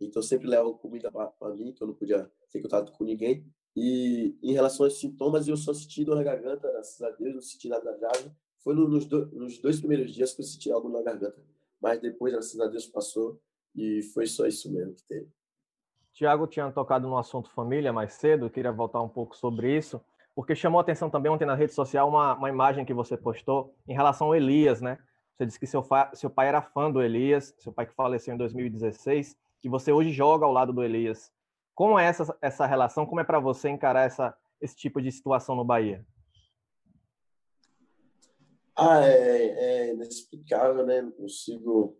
então, 0.01 0.23
sempre 0.23 0.49
levo 0.49 0.79
comida 0.79 1.11
para 1.13 1.55
mim, 1.55 1.73
que 1.73 1.83
eu 1.83 1.87
não 1.87 1.95
podia 1.95 2.31
ter 2.51 2.63
contato 2.63 2.91
com 2.93 3.05
ninguém. 3.05 3.45
E 3.77 4.35
em 4.43 4.53
relação 4.53 4.87
aos 4.87 4.99
sintomas, 4.99 5.47
eu 5.47 5.57
só 5.57 5.75
senti 5.75 6.05
dor 6.05 6.17
na 6.17 6.23
garganta, 6.23 6.71
graças 6.73 7.01
a 7.03 7.11
Deus, 7.11 7.35
não 7.35 7.43
senti 7.43 7.69
nada 7.69 7.97
grave. 7.99 8.33
Foi 8.61 8.75
nos, 8.75 9.05
do, 9.07 9.27
nos 9.27 9.59
dois 9.59 9.79
primeiros 9.79 10.13
dias 10.13 10.33
que 10.33 10.41
eu 10.41 10.47
senti 10.47 10.73
algo 10.73 10.89
na 10.89 11.03
garganta. 11.03 11.45
Mas 11.81 12.01
depois, 12.01 12.33
graças 12.33 12.59
a 12.59 12.67
Deus, 12.67 12.87
passou. 12.87 13.41
E 13.75 14.03
foi 14.15 14.27
só 14.27 14.47
isso 14.47 14.73
mesmo 14.73 14.95
que 14.95 15.05
teve. 15.05 15.29
Tiago 16.12 16.47
tinha 16.47 16.71
tocado 16.71 17.09
no 17.09 17.17
assunto 17.17 17.50
família 17.50 17.93
mais 17.93 18.15
cedo, 18.15 18.47
eu 18.47 18.50
queria 18.50 18.73
voltar 18.73 19.00
um 19.00 19.09
pouco 19.09 19.37
sobre 19.37 19.77
isso, 19.77 20.00
porque 20.35 20.55
chamou 20.55 20.79
a 20.79 20.83
atenção 20.83 21.09
também 21.09 21.31
ontem 21.31 21.47
na 21.47 21.55
rede 21.55 21.73
social 21.73 22.09
uma, 22.09 22.35
uma 22.35 22.49
imagem 22.49 22.85
que 22.85 22.93
você 22.93 23.17
postou 23.17 23.75
em 23.87 23.95
relação 23.95 24.29
ao 24.29 24.35
Elias, 24.35 24.81
né? 24.81 24.99
Você 25.35 25.47
disse 25.47 25.59
que 25.59 25.67
seu, 25.67 25.83
seu 26.12 26.29
pai 26.29 26.49
era 26.49 26.61
fã 26.61 26.91
do 26.91 27.00
Elias, 27.00 27.55
seu 27.59 27.73
pai 27.73 27.87
que 27.87 27.95
faleceu 27.95 28.35
em 28.35 28.37
2016, 28.37 29.37
que 29.61 29.69
você 29.69 29.93
hoje 29.93 30.12
joga 30.12 30.45
ao 30.45 30.53
lado 30.53 30.73
do 30.73 30.83
Elias. 30.83 31.33
Como 31.75 31.99
é 31.99 32.05
essa, 32.05 32.37
essa 32.43 32.67
relação? 32.67 33.07
Como 33.07 33.21
é 33.21 33.25
para 33.25 33.41
você 33.41 33.71
encarar 33.71 34.03
essa, 34.03 34.37
esse 34.61 34.77
tipo 34.77 35.00
de 35.00 35.11
situação 35.11 35.57
no 35.57 35.65
Bahia? 35.65 36.05
Ah, 38.77 39.00
é, 39.03 39.89
é 39.89 39.95
inexplicável, 39.95 40.85
né? 40.85 41.03
Não 41.03 41.12
consigo, 41.12 41.97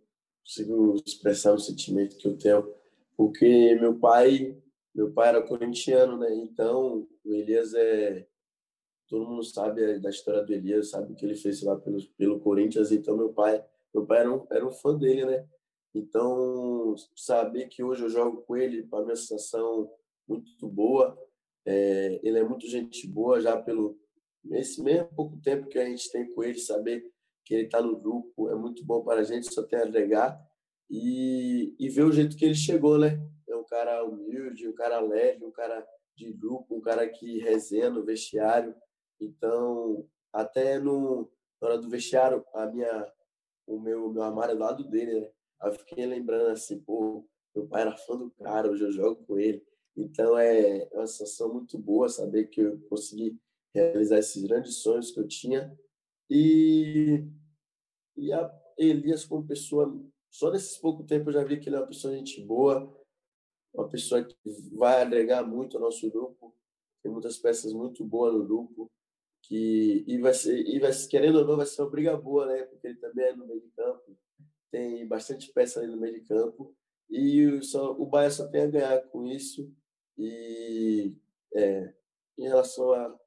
consigo 0.51 1.01
expressar 1.05 1.53
o 1.53 1.59
sentimento 1.59 2.17
que 2.17 2.27
eu 2.27 2.37
tenho, 2.37 2.73
porque 3.15 3.75
meu 3.79 3.97
pai, 3.97 4.57
meu 4.93 5.11
pai 5.13 5.29
era 5.29 5.41
corintiano, 5.41 6.17
né? 6.17 6.33
Então, 6.35 7.07
o 7.23 7.33
Elias 7.33 7.73
é 7.73 8.27
todo 9.07 9.27
mundo 9.27 9.43
sabe 9.43 9.99
da 9.99 10.09
história 10.09 10.41
do 10.41 10.53
Elias, 10.53 10.89
sabe 10.89 11.11
o 11.11 11.15
que 11.15 11.25
ele 11.25 11.35
fez 11.35 11.61
lá 11.63 11.75
pelo 11.77 12.01
pelo 12.17 12.39
Corinthians, 12.39 12.91
então 12.91 13.17
meu 13.17 13.33
pai, 13.33 13.63
meu 13.93 14.05
pai 14.05 14.19
era 14.19 14.33
um, 14.33 14.47
era 14.49 14.67
um 14.67 14.71
fã 14.71 14.97
dele, 14.97 15.25
né? 15.25 15.47
Então, 15.93 16.95
saber 17.15 17.67
que 17.67 17.83
hoje 17.83 18.03
eu 18.03 18.09
jogo 18.09 18.41
com 18.43 18.55
ele, 18.55 18.83
para 18.83 19.03
mim, 19.03 19.11
é 19.11 19.15
sensação 19.15 19.91
muito 20.25 20.65
boa. 20.65 21.17
É, 21.65 22.19
ele 22.23 22.39
é 22.39 22.43
muito 22.43 22.65
gente 22.65 23.05
boa, 23.07 23.41
já 23.41 23.61
pelo 23.61 23.99
esse 24.51 24.81
mesmo 24.81 25.09
pouco 25.09 25.37
tempo 25.41 25.67
que 25.67 25.77
a 25.77 25.85
gente 25.85 26.09
tem 26.11 26.33
com 26.33 26.43
ele, 26.43 26.57
saber 26.57 27.10
que 27.45 27.53
ele 27.53 27.65
está 27.65 27.81
no 27.81 27.97
grupo 27.97 28.49
é 28.49 28.55
muito 28.55 28.85
bom 28.85 29.03
para 29.03 29.21
a 29.21 29.23
gente, 29.23 29.53
só 29.53 29.63
tem 29.63 29.79
a 29.79 29.83
agregar. 29.83 30.39
E, 30.89 31.75
e 31.79 31.89
ver 31.89 32.03
o 32.03 32.11
jeito 32.11 32.35
que 32.35 32.43
ele 32.43 32.55
chegou, 32.55 32.97
né? 32.97 33.17
É 33.47 33.55
um 33.55 33.63
cara 33.63 34.03
humilde, 34.03 34.67
um 34.67 34.73
cara 34.73 34.99
leve, 34.99 35.45
um 35.45 35.51
cara 35.51 35.85
de 36.15 36.31
grupo, 36.33 36.75
um 36.75 36.81
cara 36.81 37.07
que 37.07 37.39
resenha 37.39 37.89
no 37.89 38.03
vestiário. 38.03 38.75
Então, 39.19 40.05
até 40.33 40.79
no, 40.79 41.31
na 41.61 41.67
hora 41.69 41.77
do 41.77 41.89
vestiário, 41.89 42.43
a 42.53 42.65
minha, 42.67 43.11
o 43.67 43.79
meu, 43.79 44.11
meu 44.11 44.23
armário 44.23 44.53
é 44.53 44.55
do 44.55 44.61
lado 44.61 44.83
dele, 44.83 45.21
né? 45.21 45.31
Eu 45.63 45.73
fiquei 45.73 46.05
lembrando 46.05 46.49
assim, 46.49 46.79
pô, 46.79 47.25
meu 47.55 47.67
pai 47.67 47.81
era 47.81 47.95
fã 47.95 48.17
do 48.17 48.31
cara, 48.31 48.69
hoje 48.69 48.83
eu 48.83 48.91
jogo 48.91 49.23
com 49.25 49.37
ele. 49.37 49.63
Então 49.95 50.37
é, 50.37 50.87
é 50.91 50.97
uma 50.97 51.07
sensação 51.07 51.53
muito 51.53 51.77
boa 51.77 52.09
saber 52.09 52.47
que 52.47 52.61
eu 52.61 52.79
consegui 52.89 53.37
realizar 53.73 54.19
esses 54.19 54.41
grandes 54.43 54.77
sonhos 54.77 55.11
que 55.11 55.19
eu 55.19 55.27
tinha. 55.27 55.77
E, 56.31 57.27
e 58.15 58.31
a 58.31 58.49
Elias, 58.77 59.25
como 59.25 59.45
pessoa, 59.45 59.93
só 60.29 60.49
nesses 60.49 60.77
pouco 60.77 61.03
tempo 61.03 61.29
eu 61.29 61.33
já 61.33 61.43
vi 61.43 61.59
que 61.59 61.67
ele 61.67 61.75
é 61.75 61.79
uma 61.79 61.87
pessoa 61.87 62.15
gente 62.15 62.41
boa, 62.45 62.97
uma 63.73 63.89
pessoa 63.89 64.23
que 64.23 64.35
vai 64.73 65.01
agregar 65.01 65.43
muito 65.43 65.75
ao 65.75 65.83
nosso 65.83 66.09
grupo. 66.09 66.55
Tem 67.03 67.11
muitas 67.11 67.37
peças 67.37 67.73
muito 67.73 68.05
boas 68.05 68.33
no 68.33 68.45
grupo. 68.45 68.89
Que, 69.43 70.05
e 70.07 70.17
vai 70.19 70.33
ser, 70.33 70.65
e 70.65 70.79
vai, 70.79 70.91
querendo 71.09 71.39
ou 71.39 71.45
não, 71.45 71.57
vai 71.57 71.65
ser 71.65 71.81
uma 71.81 71.89
briga 71.89 72.15
boa, 72.15 72.45
né? 72.45 72.63
Porque 72.63 72.87
ele 72.87 72.97
também 72.97 73.25
é 73.25 73.35
no 73.35 73.45
meio 73.45 73.61
de 73.61 73.69
campo 73.71 74.17
tem 74.71 75.05
bastante 75.05 75.51
peça 75.51 75.81
ali 75.81 75.91
no 75.91 75.97
meio 75.97 76.13
de 76.13 76.21
campo 76.21 76.73
e 77.09 77.61
só, 77.61 77.91
o 77.91 78.05
Bahia 78.05 78.31
só 78.31 78.47
tem 78.47 78.61
a 78.61 78.67
ganhar 78.67 79.01
com 79.09 79.27
isso 79.27 79.69
e 80.17 81.13
é, 81.53 81.93
em 82.37 82.43
relação 82.43 82.93
a 82.93 83.19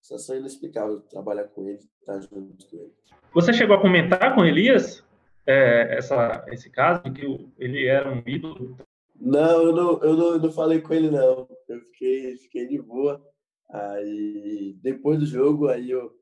sensação 0.00 0.36
inexplicável 0.36 1.00
trabalhar 1.00 1.44
com 1.44 1.68
ele, 1.68 1.78
estar 2.00 2.20
junto 2.20 2.66
com 2.68 2.76
ele. 2.76 2.92
Você 3.34 3.52
chegou 3.52 3.76
a 3.76 3.80
comentar 3.80 4.34
com 4.34 4.44
Elias 4.44 5.04
é, 5.46 5.96
essa, 5.96 6.44
esse 6.48 6.70
caso 6.70 7.02
que 7.12 7.48
ele 7.58 7.86
era 7.86 8.12
um 8.12 8.22
ídolo? 8.26 8.76
Não, 9.14 9.62
eu 9.62 9.72
não, 9.72 10.02
eu 10.02 10.16
não, 10.16 10.26
eu 10.32 10.38
não 10.40 10.52
falei 10.52 10.80
com 10.80 10.94
ele 10.94 11.10
não. 11.10 11.48
Eu 11.68 11.80
fiquei, 11.82 12.36
fiquei 12.38 12.66
de 12.66 12.80
boa. 12.80 13.24
Aí 13.70 14.76
depois 14.82 15.18
do 15.18 15.26
jogo, 15.26 15.68
aí 15.68 15.90
eu, 15.90 16.12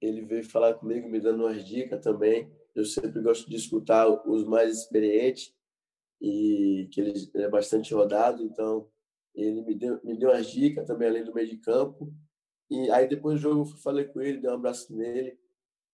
ele 0.00 0.22
veio 0.22 0.44
falar 0.44 0.74
comigo, 0.74 1.08
me 1.08 1.20
dando 1.20 1.44
umas 1.44 1.64
dicas 1.64 2.00
também 2.00 2.52
eu 2.74 2.84
sempre 2.84 3.22
gosto 3.22 3.48
de 3.48 3.56
escutar 3.56 4.08
os 4.26 4.44
mais 4.44 4.78
experientes 4.78 5.54
e 6.20 6.88
que 6.90 7.00
ele 7.00 7.12
é 7.36 7.48
bastante 7.48 7.94
rodado, 7.94 8.42
então 8.42 8.88
ele 9.34 9.62
me 9.62 9.74
deu, 9.74 10.00
me 10.02 10.18
deu 10.18 10.30
umas 10.30 10.50
dicas 10.50 10.86
também 10.86 11.08
além 11.08 11.24
do 11.24 11.34
meio 11.34 11.48
de 11.48 11.56
campo. 11.58 12.12
E 12.70 12.90
aí 12.90 13.08
depois 13.08 13.36
do 13.36 13.42
jogo 13.42 13.60
eu 13.60 13.76
falei 13.78 14.04
com 14.06 14.20
ele, 14.20 14.40
dei 14.40 14.50
um 14.50 14.54
abraço 14.54 14.94
nele 14.94 15.38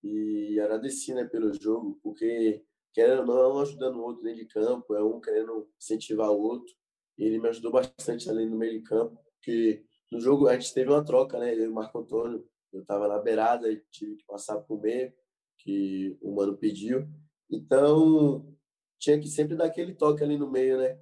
e 0.02 0.58
agradeci 0.60 1.12
né, 1.12 1.24
pelo 1.24 1.52
jogo, 1.52 1.98
porque 2.02 2.64
querendo 2.92 3.20
ou 3.20 3.26
não, 3.26 3.40
é 3.40 3.52
um 3.52 3.58
ajudando 3.60 3.96
o 3.96 4.02
outro 4.02 4.22
dentro 4.22 4.40
de 4.40 4.46
campo, 4.46 4.94
é 4.94 5.02
um 5.02 5.20
querendo 5.20 5.68
incentivar 5.78 6.30
o 6.30 6.40
outro. 6.40 6.72
E 7.18 7.24
ele 7.24 7.38
me 7.38 7.48
ajudou 7.48 7.72
bastante 7.72 8.28
além 8.28 8.48
do 8.48 8.56
meio 8.56 8.78
de 8.78 8.82
campo, 8.82 9.20
porque 9.34 9.84
no 10.10 10.20
jogo 10.20 10.48
a 10.48 10.54
gente 10.58 10.72
teve 10.74 10.90
uma 10.90 11.04
troca, 11.04 11.38
né? 11.38 11.54
Eu 11.54 11.64
e 11.64 11.68
o 11.68 11.74
Marco 11.74 11.98
Antônio, 11.98 12.44
eu 12.72 12.82
estava 12.82 13.08
na 13.08 13.18
beirada 13.18 13.70
e 13.70 13.82
tive 13.90 14.16
que 14.16 14.24
passar 14.26 14.58
para 14.58 14.74
o 14.74 14.80
meio 14.80 15.12
que 15.58 16.16
o 16.20 16.34
mano 16.34 16.56
pediu. 16.56 17.06
Então, 17.50 18.56
tinha 18.98 19.20
que 19.20 19.28
sempre 19.28 19.56
dar 19.56 19.66
aquele 19.66 19.94
toque 19.94 20.22
ali 20.24 20.36
no 20.36 20.50
meio, 20.50 20.78
né? 20.78 20.98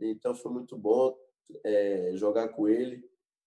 Então, 0.00 0.34
foi 0.34 0.52
muito 0.52 0.76
bom 0.76 1.16
é, 1.64 2.10
jogar 2.14 2.48
com 2.48 2.68
ele. 2.68 3.02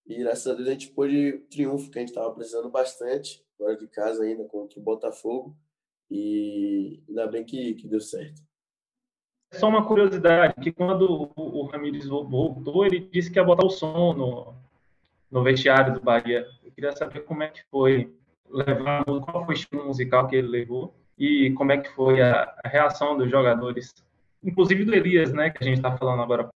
E, 0.08 0.16
graças 0.16 0.46
a 0.46 0.54
Deus, 0.54 0.66
a 0.66 0.72
gente 0.72 0.88
pôde 0.88 1.32
triunfo, 1.50 1.90
que 1.90 1.98
a 1.98 2.00
gente 2.00 2.08
estava 2.08 2.32
precisando 2.32 2.70
bastante, 2.70 3.44
fora 3.58 3.76
de 3.76 3.86
casa 3.86 4.24
ainda, 4.24 4.42
contra 4.44 4.80
o 4.80 4.82
Botafogo. 4.82 5.54
E 6.10 7.02
ainda 7.06 7.26
bem 7.26 7.44
que, 7.44 7.74
que 7.74 7.86
deu 7.86 8.00
certo. 8.00 8.40
só 9.52 9.68
uma 9.68 9.86
curiosidade, 9.86 10.54
que 10.62 10.72
quando 10.72 11.30
o, 11.36 11.66
Ramires 11.66 12.06
voltou, 12.06 12.86
ele 12.86 13.00
disse 13.00 13.30
que 13.30 13.38
ia 13.38 13.44
botar 13.44 13.66
o 13.66 13.70
som 13.70 14.14
no, 14.14 14.54
no 15.30 15.42
vestiário 15.42 15.92
do 15.92 16.00
Bahia. 16.00 16.46
Eu 16.64 16.72
queria 16.72 16.92
saber 16.92 17.20
como 17.24 17.42
é 17.42 17.48
que 17.48 17.62
foi 17.70 18.10
levar, 18.48 19.04
qual 19.04 19.44
foi 19.44 19.54
o 19.54 19.58
estilo 19.58 19.84
musical 19.84 20.26
que 20.26 20.36
ele 20.36 20.48
levou 20.48 20.94
e 21.18 21.52
como 21.52 21.72
é 21.72 21.76
que 21.76 21.90
foi 21.90 22.22
a, 22.22 22.56
a 22.64 22.68
reação 22.68 23.18
dos 23.18 23.30
jogadores, 23.30 23.94
inclusive 24.42 24.86
do 24.86 24.94
Elias, 24.94 25.34
né, 25.34 25.50
que 25.50 25.62
a 25.62 25.66
gente 25.66 25.76
está 25.76 25.94
falando 25.94 26.22
agora. 26.22 26.48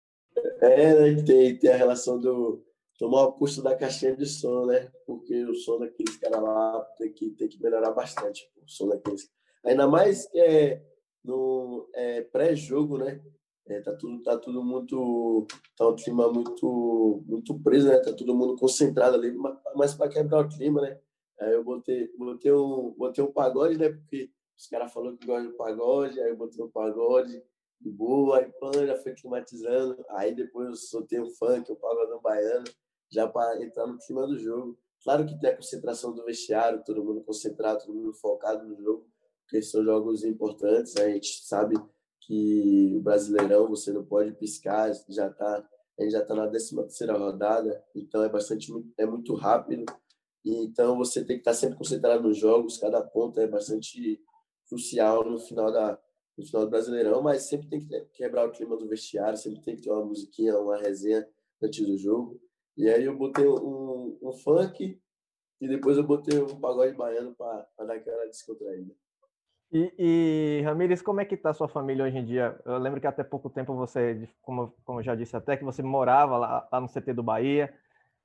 É, 0.60 1.10
né, 1.10 1.22
tem, 1.24 1.56
tem 1.56 1.72
a 1.72 1.76
relação 1.76 2.20
do 2.20 2.62
tomar 3.00 3.22
o 3.22 3.32
custo 3.32 3.62
da 3.62 3.74
caixinha 3.74 4.14
de 4.14 4.26
som, 4.26 4.66
né? 4.66 4.92
Porque 5.06 5.42
o 5.46 5.54
som 5.54 5.78
daqueles 5.78 6.18
caras 6.18 6.42
lá 6.42 6.82
tem 6.98 7.10
que, 7.10 7.30
tem 7.30 7.48
que 7.48 7.60
melhorar 7.60 7.92
bastante. 7.92 8.46
O 8.62 8.68
som 8.68 8.88
daqueles. 8.88 9.26
Ainda 9.64 9.88
mais 9.88 10.26
que 10.26 10.38
é 10.38 10.84
no 11.24 11.88
é, 11.94 12.20
pré-jogo, 12.20 12.98
né? 12.98 13.22
É, 13.66 13.80
tá 13.80 13.94
tudo 13.94 14.22
tá 14.22 14.36
tudo 14.36 14.62
muito 14.62 15.46
tá 15.76 15.88
um 15.88 15.96
clima 15.96 16.30
muito 16.30 17.22
muito 17.26 17.58
preso, 17.60 17.88
né? 17.88 17.98
Tá 18.00 18.12
todo 18.12 18.34
mundo 18.34 18.56
concentrado 18.56 19.16
ali, 19.16 19.34
mas 19.74 19.94
para 19.94 20.10
quebrar 20.10 20.44
o 20.44 20.48
clima, 20.48 20.82
né? 20.82 21.00
Aí 21.40 21.52
eu 21.52 21.64
botei 21.64 22.12
botei 22.18 22.52
um 22.52 22.94
botei 22.98 23.24
um 23.24 23.32
pagode, 23.32 23.78
né? 23.78 23.88
Porque 23.88 24.30
os 24.58 24.66
caras 24.66 24.92
falaram 24.92 25.16
que 25.16 25.26
gostam 25.26 25.50
de 25.50 25.56
pagode, 25.56 26.20
aí 26.20 26.28
eu 26.28 26.36
botei 26.36 26.62
um 26.62 26.70
pagode 26.70 27.42
de 27.80 27.90
boa, 27.90 28.40
aí 28.40 28.52
pã, 28.60 28.86
já 28.86 28.96
foi 28.96 29.14
climatizando, 29.14 30.04
aí 30.10 30.34
depois 30.34 30.68
eu 30.68 30.76
soltei 30.76 31.18
um 31.18 31.30
funk, 31.30 31.72
um 31.72 31.76
pagodão 31.76 32.20
baiano, 32.20 32.64
já 33.10 33.26
para 33.28 33.62
entrar 33.62 33.86
no 33.86 33.98
clima 33.98 34.26
do 34.26 34.38
jogo. 34.38 34.78
Claro 35.02 35.26
que 35.26 35.38
tem 35.38 35.50
a 35.50 35.56
concentração 35.56 36.14
do 36.14 36.24
vestiário, 36.24 36.84
todo 36.84 37.04
mundo 37.04 37.22
concentrado, 37.22 37.84
todo 37.84 37.94
mundo 37.94 38.12
focado 38.12 38.66
no 38.66 38.76
jogo, 38.76 39.06
porque 39.42 39.62
são 39.62 39.82
jogos 39.82 40.24
importantes. 40.24 40.96
A 40.96 41.08
gente 41.08 41.42
sabe 41.44 41.74
que 42.20 42.94
o 42.96 43.00
Brasileirão 43.00 43.68
você 43.68 43.92
não 43.92 44.04
pode 44.04 44.32
piscar, 44.32 44.92
já 45.08 45.30
tá, 45.30 45.66
a 45.98 46.02
gente 46.02 46.12
já 46.12 46.20
está 46.20 46.34
na 46.34 46.48
13 46.48 46.76
terceira 46.76 47.16
rodada, 47.16 47.82
então 47.94 48.22
é 48.22 48.28
bastante 48.28 48.70
é 48.98 49.06
muito 49.06 49.34
rápido. 49.34 49.84
Então 50.44 50.96
você 50.96 51.24
tem 51.24 51.36
que 51.36 51.40
estar 51.40 51.52
tá 51.52 51.56
sempre 51.56 51.76
concentrado 51.76 52.22
nos 52.22 52.36
jogos, 52.36 52.78
cada 52.78 53.02
ponto 53.02 53.40
é 53.40 53.46
bastante 53.46 54.22
crucial 54.68 55.24
no 55.24 55.38
final 55.38 55.72
da 55.72 55.98
no 56.36 56.46
final 56.46 56.64
do 56.64 56.70
Brasileirão, 56.70 57.22
mas 57.22 57.42
sempre 57.42 57.68
tem 57.68 57.80
que 57.80 58.00
quebrar 58.14 58.46
o 58.46 58.52
clima 58.52 58.76
do 58.76 58.88
vestiário, 58.88 59.36
sempre 59.36 59.60
tem 59.60 59.76
que 59.76 59.82
ter 59.82 59.90
uma 59.90 60.04
musiquinha, 60.04 60.58
uma 60.58 60.78
resenha 60.78 61.28
antes 61.62 61.86
do 61.86 61.96
jogo. 61.98 62.40
E 62.80 62.88
aí 62.88 63.04
eu 63.04 63.14
botei 63.14 63.46
um, 63.46 64.18
um 64.22 64.32
funk 64.32 64.98
e 65.60 65.68
depois 65.68 65.98
eu 65.98 66.02
botei 66.02 66.40
um 66.40 66.58
pagode 66.58 66.96
baiano 66.96 67.34
para 67.34 67.66
dar 67.86 67.92
aquela 67.92 68.24
descontraída. 68.24 68.90
E, 69.70 69.92
e 69.98 70.62
Ramires, 70.64 71.02
como 71.02 71.20
é 71.20 71.26
que 71.26 71.34
está 71.34 71.52
sua 71.52 71.68
família 71.68 72.06
hoje 72.06 72.16
em 72.16 72.24
dia? 72.24 72.58
Eu 72.64 72.78
lembro 72.78 72.98
que 72.98 73.06
até 73.06 73.22
pouco 73.22 73.50
tempo 73.50 73.74
você, 73.74 74.26
como, 74.40 74.74
como 74.82 75.00
eu 75.00 75.04
já 75.04 75.14
disse 75.14 75.36
até, 75.36 75.58
que 75.58 75.64
você 75.64 75.82
morava 75.82 76.38
lá, 76.38 76.68
lá 76.72 76.80
no 76.80 76.88
CT 76.88 77.12
do 77.12 77.22
Bahia, 77.22 77.70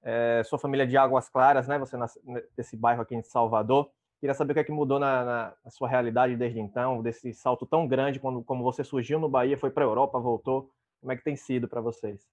é, 0.02 0.42
sua 0.46 0.58
família 0.58 0.84
é 0.84 0.88
de 0.88 0.96
Águas 0.96 1.28
Claras, 1.28 1.68
né? 1.68 1.78
Você 1.78 1.98
nasce 1.98 2.18
nesse 2.58 2.78
bairro 2.78 3.02
aqui 3.02 3.14
em 3.14 3.24
Salvador. 3.24 3.92
Queria 4.22 4.34
saber 4.34 4.52
o 4.52 4.54
que 4.54 4.62
é 4.62 4.64
que 4.64 4.72
mudou 4.72 5.00
na, 5.00 5.26
na, 5.26 5.54
na 5.66 5.70
sua 5.70 5.90
realidade 5.90 6.38
desde 6.38 6.62
então, 6.62 7.04
desse 7.04 7.34
salto 7.34 7.66
tão 7.66 7.86
grande, 7.86 8.22
quando 8.22 8.42
como 8.42 8.64
você 8.64 8.86
surgiu 8.86 9.20
no 9.20 9.28
Bahia, 9.28 9.58
foi 9.58 9.70
para 9.70 9.84
a 9.84 9.88
Europa, 9.88 10.18
voltou. 10.18 10.72
Como 11.02 11.12
é 11.12 11.18
que 11.18 11.26
tem 11.26 11.36
sido 11.36 11.68
para 11.68 11.82
vocês? 11.82 12.26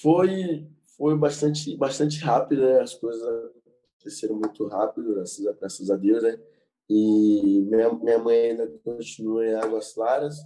Foi 0.00 0.70
foi 1.00 1.16
bastante 1.16 1.74
bastante 1.78 2.20
rápido, 2.20 2.60
né? 2.60 2.78
As 2.78 2.94
coisas 2.94 3.26
aconteceram 3.96 4.34
muito 4.34 4.66
rápido, 4.66 5.14
graças 5.14 5.46
a, 5.46 5.52
graças 5.54 5.90
a 5.90 5.96
Deus, 5.96 6.22
né? 6.22 6.38
E 6.90 7.62
minha, 7.70 7.90
minha 7.94 8.18
mãe 8.18 8.50
ainda 8.50 8.68
continua 8.84 9.46
em 9.46 9.54
Águas 9.54 9.94
Claras. 9.94 10.36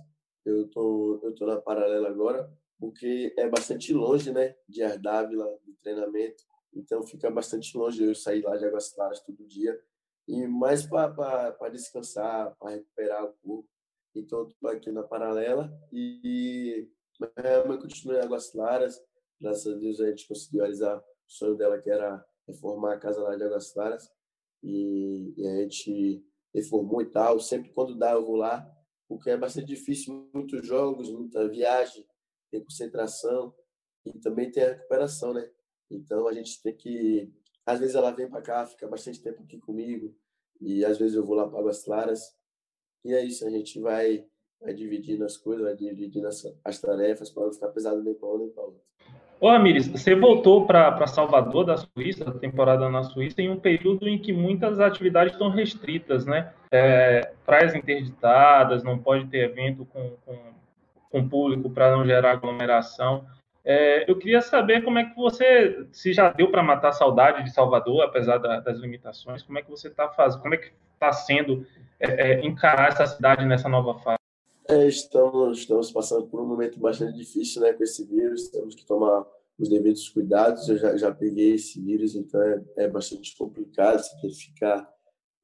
Eu 0.44 0.68
tô, 0.68 1.18
eu 1.25 1.34
tô 1.34 1.44
na 1.44 1.61
paralela 1.61 2.08
agora, 2.08 2.49
porque 2.78 3.34
é 3.37 3.49
bastante 3.49 3.92
longe, 3.92 4.30
né, 4.30 4.54
de 4.68 4.80
Ardávila, 4.84 5.44
do 5.66 5.74
treinamento. 5.83 6.44
Então 6.72 7.02
fica 7.02 7.28
bastante 7.33 7.76
longe 7.76 8.05
eu 8.05 8.14
sair 8.14 8.42
lá 8.42 8.57
de 8.57 8.64
Águas 8.64 8.90
Claras 8.90 9.20
todo 9.22 9.44
dia. 9.48 9.76
E 10.28 10.46
mais 10.46 10.87
para 10.87 11.68
descansar, 11.72 12.55
para 12.61 12.76
recuperar 12.76 13.24
o 13.24 13.35
corpo. 13.42 13.68
Então 14.14 14.48
tô 14.61 14.68
aqui 14.68 14.92
na 14.92 15.02
paralela 15.02 15.76
e 15.92 16.88
minha 17.18 17.64
mãe 17.64 17.76
continua 17.76 18.18
em 18.18 18.20
Águas 18.20 18.50
Claras. 18.50 19.02
Graças 19.40 19.66
a 19.66 19.77
Deus 19.77 20.01
a 20.01 20.09
gente 20.09 20.27
conseguiu 20.27 20.61
realizar 20.61 20.99
o 20.99 21.03
sonho 21.27 21.57
dela, 21.57 21.81
que 21.81 21.90
era 21.90 22.25
reformar 22.47 22.94
a 22.94 22.99
casa 22.99 23.23
lá 23.23 23.37
de 23.37 23.42
Águas 23.42 23.73
Claras. 23.73 24.11
E, 24.62 25.35
e 25.37 25.47
a 25.47 25.57
gente 25.62 26.25
reformou 26.55 27.03
e 27.03 27.07
tal. 27.07 27.40
Sempre 27.40 27.73
quando 27.73 27.97
dá, 27.97 28.12
eu 28.12 28.25
vou 28.25 28.37
lá, 28.37 28.66
porque 29.09 29.31
é 29.31 29.37
bastante 29.37 29.66
difícil, 29.66 30.31
muitos 30.33 30.66
jogos, 30.66 31.11
muita 31.11 31.49
viagem, 31.49 32.07
tem 32.51 32.62
concentração 32.62 33.55
e 34.07 34.18
também 34.18 34.51
tem 34.51 34.62
a 34.62 34.73
recuperação, 34.75 35.35
né? 35.35 35.51
Então 35.90 36.27
a 36.29 36.33
gente 36.33 36.62
tem 36.62 36.75
que. 36.77 37.33
Às 37.66 37.81
vezes 37.81 37.94
ela 37.94 38.11
vem 38.11 38.29
para 38.29 38.42
cá, 38.42 38.66
fica 38.66 38.87
bastante 38.87 39.23
tempo 39.23 39.42
aqui 39.42 39.59
comigo, 39.59 40.14
e 40.61 40.85
às 40.85 40.99
vezes 40.99 41.16
eu 41.16 41.25
vou 41.25 41.35
lá 41.35 41.49
para 41.49 41.59
Águas 41.59 41.83
Claras. 41.83 42.35
E 43.05 43.12
é 43.12 43.25
isso, 43.25 43.47
a 43.47 43.51
gente 43.51 43.79
vai, 43.81 44.27
vai 44.61 44.75
dividindo 44.75 45.25
as 45.25 45.37
coisas, 45.37 45.64
vai 45.64 45.75
dividindo 45.75 46.27
as, 46.27 46.42
as 46.64 46.81
tarefas 46.81 47.31
para 47.31 47.44
não 47.44 47.53
ficar 47.53 47.68
pesado 47.68 48.03
nem 48.03 48.14
para 48.14 48.29
um 48.29 48.38
nem 48.38 48.51
para 48.51 48.62
outro. 48.64 48.83
Ô, 49.44 49.50
Amires, 49.50 49.87
você 49.87 50.14
voltou 50.14 50.66
para 50.66 51.07
Salvador, 51.07 51.66
da 51.66 51.76
Suíça, 51.76 52.33
temporada 52.38 52.88
na 52.88 53.02
Suíça, 53.02 53.42
em 53.42 53.50
um 53.50 53.61
período 53.61 54.09
em 54.09 54.16
que 54.16 54.33
muitas 54.33 54.80
atividades 54.80 55.35
estão 55.35 55.50
restritas, 55.50 56.24
né? 56.24 56.50
É, 56.72 57.30
praias 57.44 57.74
interditadas, 57.74 58.83
não 58.83 58.98
pode 58.98 59.26
ter 59.26 59.50
evento 59.50 59.85
com, 59.85 60.16
com, 60.24 60.38
com 61.11 61.28
público 61.28 61.68
para 61.68 61.94
não 61.94 62.07
gerar 62.07 62.30
aglomeração. 62.30 63.26
É, 63.62 64.11
eu 64.11 64.16
queria 64.16 64.40
saber 64.40 64.83
como 64.83 64.98
é 64.98 65.04
que 65.04 65.14
você, 65.14 65.88
se 65.92 66.14
já 66.14 66.30
deu 66.30 66.50
para 66.50 66.62
matar 66.62 66.88
a 66.88 66.92
saudade 66.92 67.44
de 67.44 67.52
Salvador, 67.52 68.02
apesar 68.02 68.38
da, 68.38 68.61
das 68.61 68.78
limitações, 68.78 69.42
como 69.42 69.59
é 69.59 69.62
que 69.62 69.70
você 69.70 69.88
está 69.88 70.09
fazendo, 70.09 70.40
como 70.40 70.54
é 70.54 70.57
que 70.57 70.72
está 70.94 71.12
sendo 71.12 71.66
é, 72.00 72.30
é, 72.30 72.46
encarar 72.46 72.88
essa 72.88 73.07
cidade 73.07 73.44
nessa 73.44 73.68
nova 73.68 73.98
fase? 73.98 74.23
É, 74.66 74.87
estamos, 74.87 75.59
estamos 75.59 75.92
passando 75.92 76.27
por 76.27 76.40
um 76.40 76.46
momento 76.46 76.81
bastante 76.81 77.18
difícil 77.18 77.61
né, 77.61 77.74
com 77.74 77.83
esse 77.83 78.03
vírus, 78.05 78.48
temos 78.48 78.74
que 78.74 78.87
tomar 78.87 79.27
os 79.59 79.68
devidos 79.68 80.09
cuidados. 80.09 80.68
Eu 80.68 80.79
já, 80.79 80.96
já 80.96 81.14
peguei 81.14 81.55
esse 81.55 81.81
vírus, 81.81 82.14
então 82.14 82.40
é, 82.40 82.64
é 82.77 82.88
bastante 82.88 83.37
complicado, 83.37 83.98
você 83.98 84.20
tem 84.20 84.31
que 84.31 84.37
ficar 84.37 84.90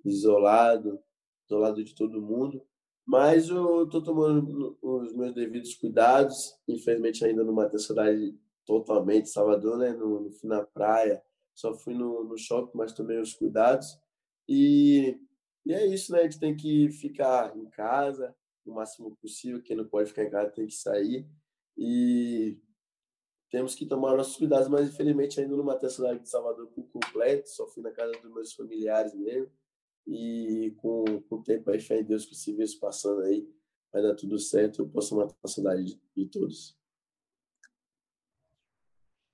isolado, 0.05 0.99
isolado 1.47 1.85
de 1.85 1.95
todo 1.95 2.23
mundo. 2.23 2.63
Mas 3.07 3.49
eu 3.49 3.85
estou 3.85 4.03
tomando 4.03 4.79
os 4.81 5.13
meus 5.13 5.35
devidos 5.35 5.75
cuidados. 5.75 6.57
Infelizmente, 6.69 7.25
ainda 7.25 7.45
não 7.45 7.53
matei 7.53 7.79
a 7.79 8.41
totalmente, 8.65 9.29
Salvador, 9.29 9.79
né? 9.79 9.91
No, 9.91 10.21
no 10.21 10.31
fui 10.31 10.49
na 10.49 10.63
praia, 10.63 11.21
só 11.55 11.75
fui 11.75 11.93
no, 11.93 12.25
no 12.25 12.39
shopping, 12.39 12.77
mas 12.77 12.93
tomei 12.93 13.19
os 13.19 13.35
cuidados. 13.35 13.99
E, 14.49 15.19
e 15.67 15.73
é 15.75 15.85
isso, 15.87 16.13
né? 16.13 16.21
A 16.21 16.23
gente 16.23 16.39
tem 16.39 16.57
que 16.57 16.89
ficar 16.91 17.57
em 17.57 17.67
casa, 17.67 18.35
o 18.65 18.75
máximo 18.75 19.17
possível. 19.17 19.63
Quem 19.63 19.77
não 19.77 19.87
pode 19.87 20.09
ficar 20.09 20.25
em 20.25 20.31
casa 20.31 20.51
tem 20.51 20.67
que 20.67 20.75
sair. 20.75 21.27
E 21.77 22.59
temos 23.51 23.75
que 23.75 23.87
tomar 23.87 24.17
nossos 24.17 24.37
cuidados, 24.37 24.69
mas 24.69 24.89
infelizmente 24.89 25.41
ainda 25.41 25.57
não 25.57 25.65
matei 25.65 25.89
a 25.89 25.91
cidade 25.91 26.21
de 26.21 26.29
Salvador 26.29 26.69
por 26.69 26.85
completo, 26.91 27.49
só 27.49 27.67
fui 27.67 27.83
na 27.83 27.91
casa 27.91 28.13
dos 28.13 28.33
meus 28.33 28.53
familiares 28.53 29.15
mesmo. 29.15 29.51
E 30.07 30.75
com, 30.79 31.05
com 31.29 31.37
o 31.37 31.43
tempo, 31.43 31.71
aí, 31.71 31.81
fé 31.81 32.01
em 32.01 32.05
Deus, 32.05 32.25
que 32.25 32.35
se 32.35 32.53
vê 32.55 32.65
passando 32.81 33.23
aí, 33.23 33.49
vai 33.93 34.03
dar 34.03 34.15
tudo 34.15 34.39
certo, 34.39 34.83
eu 34.83 34.89
posso 34.89 35.17
matar 35.17 35.35
a 35.43 35.49
cidade 35.49 35.85
de, 35.85 36.01
de 36.17 36.27
todos. 36.27 36.79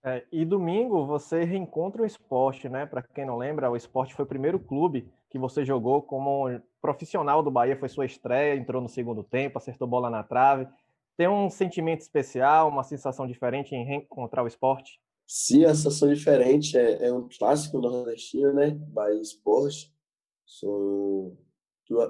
É, 0.05 0.25
e 0.31 0.45
domingo 0.45 1.05
você 1.05 1.43
reencontra 1.43 2.03
o 2.03 2.07
esporte, 2.07 2.69
né? 2.69 2.87
Para 2.87 3.03
quem 3.03 3.27
não 3.27 3.37
lembra, 3.37 3.71
o 3.71 3.77
esporte 3.77 4.15
foi 4.15 4.25
o 4.25 4.29
primeiro 4.29 4.59
clube 4.61 5.13
que 5.29 5.39
você 5.39 5.65
jogou 5.65 6.01
como 6.01 6.49
profissional 6.87 7.43
do 7.43 7.51
Bahia, 7.51 7.77
foi 7.77 7.89
sua 7.89 8.07
estreia, 8.07 8.57
entrou 8.57 8.81
no 8.81 8.89
segundo 8.89 9.25
tempo, 9.25 9.59
acertou 9.59 9.89
bola 9.89 10.09
na 10.09 10.23
trave. 10.23 10.69
Tem 11.17 11.27
um 11.27 11.51
sentimento 11.51 12.03
especial, 12.03 12.69
uma 12.69 12.85
sensação 12.85 13.27
diferente 13.27 13.75
em 13.75 13.85
reencontrar 13.85 14.45
o 14.45 14.49
esporte? 14.49 15.01
Sim, 15.27 15.65
a 15.65 15.75
sensação 15.75 16.13
diferente 16.15 16.79
é, 16.79 17.09
é 17.09 17.13
um 17.13 17.29
clássico 17.29 17.81
nordestino, 17.81 18.53
né? 18.53 18.71
Bahia 18.71 19.21
Esporte. 19.21 19.93
São 20.47 21.37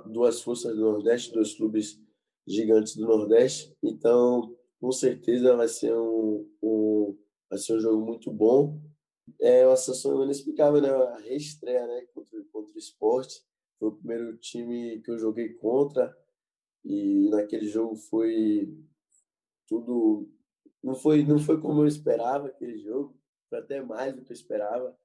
duas 0.07 0.43
forças 0.43 0.77
do 0.77 0.83
Nordeste, 0.83 1.33
dois 1.33 1.55
clubes 1.55 1.99
gigantes 2.47 2.95
do 2.95 3.07
Nordeste. 3.07 3.75
Então, 3.83 4.55
com 4.79 4.93
certeza 4.93 5.57
vai 5.57 5.69
ser 5.69 5.97
um, 5.97 6.47
um 6.62 7.17
vai 7.49 7.59
ser 7.59 7.77
um 7.77 7.81
jogo 7.81 8.05
muito 8.05 8.31
bom. 8.31 8.79
É 9.41 9.67
uma 9.67 9.77
sensação 9.77 10.23
inexplicável, 10.23 10.83
né? 10.83 10.91
A 10.91 11.19
reestreia, 11.21 11.87
né? 11.87 12.07
Contra, 12.12 12.39
contra 12.53 12.75
o 12.75 12.79
esporte. 12.79 13.43
Foi 13.79 13.89
o 13.89 13.93
primeiro 13.93 14.37
time 14.39 15.01
que 15.03 15.11
eu 15.11 15.19
joguei 15.19 15.51
contra 15.55 16.17
e 16.85 17.29
naquele 17.31 17.67
jogo 17.69 17.97
foi 17.97 18.75
tudo 19.67 20.29
não 20.83 20.95
foi 20.95 21.25
não 21.25 21.39
foi 21.39 21.61
como 21.61 21.83
eu 21.83 21.87
esperava 21.87 22.49
aquele 22.49 22.79
jogo, 22.79 23.19
foi 23.49 23.59
até 23.59 23.83
mais 23.83 24.15
do 24.15 24.23
que 24.23 24.33
eu 24.33 24.37
esperava. 24.37 24.97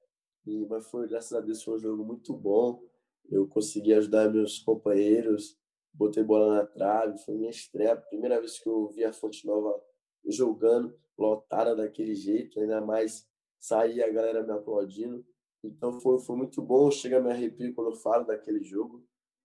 E 0.46 0.66
mas 0.66 0.86
foi 0.90 1.08
graças 1.08 1.32
a 1.32 1.40
Deus 1.40 1.62
foi 1.62 1.74
um 1.74 1.78
jogo 1.78 2.04
muito 2.04 2.34
bom. 2.34 2.82
Eu 3.30 3.46
consegui 3.46 3.94
ajudar 3.94 4.30
meus 4.30 4.58
companheiros 4.58 5.56
botei 5.92 6.22
bola 6.22 6.56
na 6.56 6.66
trave, 6.66 7.18
foi 7.18 7.34
minha 7.34 7.50
estreia, 7.50 7.96
primeira 7.96 8.40
vez 8.40 8.58
que 8.58 8.68
eu 8.68 8.88
vi 8.88 9.04
a 9.04 9.12
Fonte 9.12 9.46
Nova 9.46 9.80
jogando, 10.26 10.96
lotada 11.18 11.76
daquele 11.76 12.14
jeito, 12.14 12.58
ainda 12.60 12.80
mais 12.80 13.28
sair 13.58 14.02
a 14.02 14.10
galera 14.10 14.42
me 14.42 14.52
aplaudindo. 14.52 15.24
Então 15.62 16.00
foi, 16.00 16.18
foi 16.18 16.36
muito 16.36 16.60
bom, 16.60 16.90
chega 16.90 17.18
a 17.18 17.20
me 17.20 17.30
arrepio 17.30 17.74
quando 17.74 17.90
eu 17.90 17.96
falo 17.96 18.24
daquele 18.24 18.62
jogo. 18.62 19.04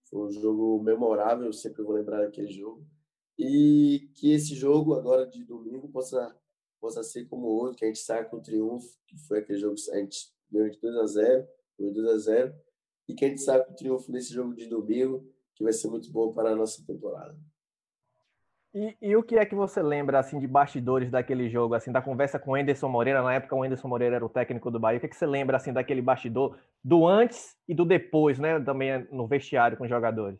Foi 0.09 0.27
um 0.27 0.31
jogo 0.31 0.81
memorável, 0.81 1.45
eu 1.45 1.53
sempre 1.53 1.83
vou 1.83 1.93
lembrar 1.93 2.21
daquele 2.21 2.51
jogo. 2.51 2.85
E 3.37 4.09
que 4.15 4.31
esse 4.31 4.55
jogo 4.55 4.95
agora 4.95 5.27
de 5.27 5.43
domingo 5.43 5.89
possa 5.89 6.35
possa 6.79 7.03
ser 7.03 7.25
como 7.25 7.47
outro, 7.47 7.77
que 7.77 7.85
a 7.85 7.87
gente 7.87 7.99
saia 7.99 8.25
com 8.25 8.37
o 8.37 8.41
triunfo, 8.41 8.87
que 9.07 9.17
foi 9.27 9.39
aquele 9.39 9.59
jogo 9.59 9.75
que 9.75 9.91
a 9.91 9.97
gente 9.97 10.31
ganhou 10.49 10.69
de 10.69 10.79
2 10.79 10.95
a 10.95 11.05
0, 11.05 11.47
foi 11.75 11.91
2 11.91 12.07
a 12.07 12.17
0, 12.17 12.55
e 13.07 13.15
que 13.15 13.25
a 13.25 13.29
gente 13.29 13.41
saia 13.41 13.63
com 13.63 13.73
o 13.73 13.75
triunfo 13.75 14.11
nesse 14.11 14.33
jogo 14.33 14.55
de 14.55 14.67
domingo, 14.67 15.25
que 15.55 15.63
vai 15.63 15.73
ser 15.73 15.87
muito 15.87 16.11
bom 16.11 16.31
para 16.33 16.51
a 16.51 16.55
nossa 16.55 16.85
temporada. 16.85 17.37
E, 18.77 18.95
e, 19.01 19.15
o 19.15 19.23
que 19.23 19.35
é 19.35 19.43
que 19.43 19.55
você 19.55 19.81
lembra 19.81 20.19
assim 20.19 20.39
de 20.39 20.45
bastidores 20.45 21.09
daquele 21.09 21.49
jogo, 21.49 21.73
assim, 21.73 21.91
da 21.91 21.99
conversa 21.99 22.37
com 22.37 22.51
o 22.51 22.57
Enderson 22.57 22.87
Moreira? 22.87 23.23
Na 23.23 23.33
época 23.33 23.55
o 23.55 23.65
Enderson 23.65 23.87
Moreira 23.87 24.17
era 24.17 24.25
o 24.25 24.29
técnico 24.29 24.69
do 24.69 24.79
Bahia. 24.79 24.97
O 24.97 24.99
que, 24.99 25.07
é 25.07 25.09
que 25.09 25.15
você 25.15 25.25
lembra 25.25 25.57
assim 25.57 25.73
daquele 25.73 25.99
bastidor 25.99 26.55
do 26.83 27.07
antes 27.07 27.57
e 27.67 27.73
do 27.73 27.83
depois, 27.83 28.37
né? 28.37 28.59
Também 28.59 29.07
no 29.11 29.25
vestiário 29.25 29.77
com 29.77 29.83
os 29.83 29.89
jogadores. 29.89 30.37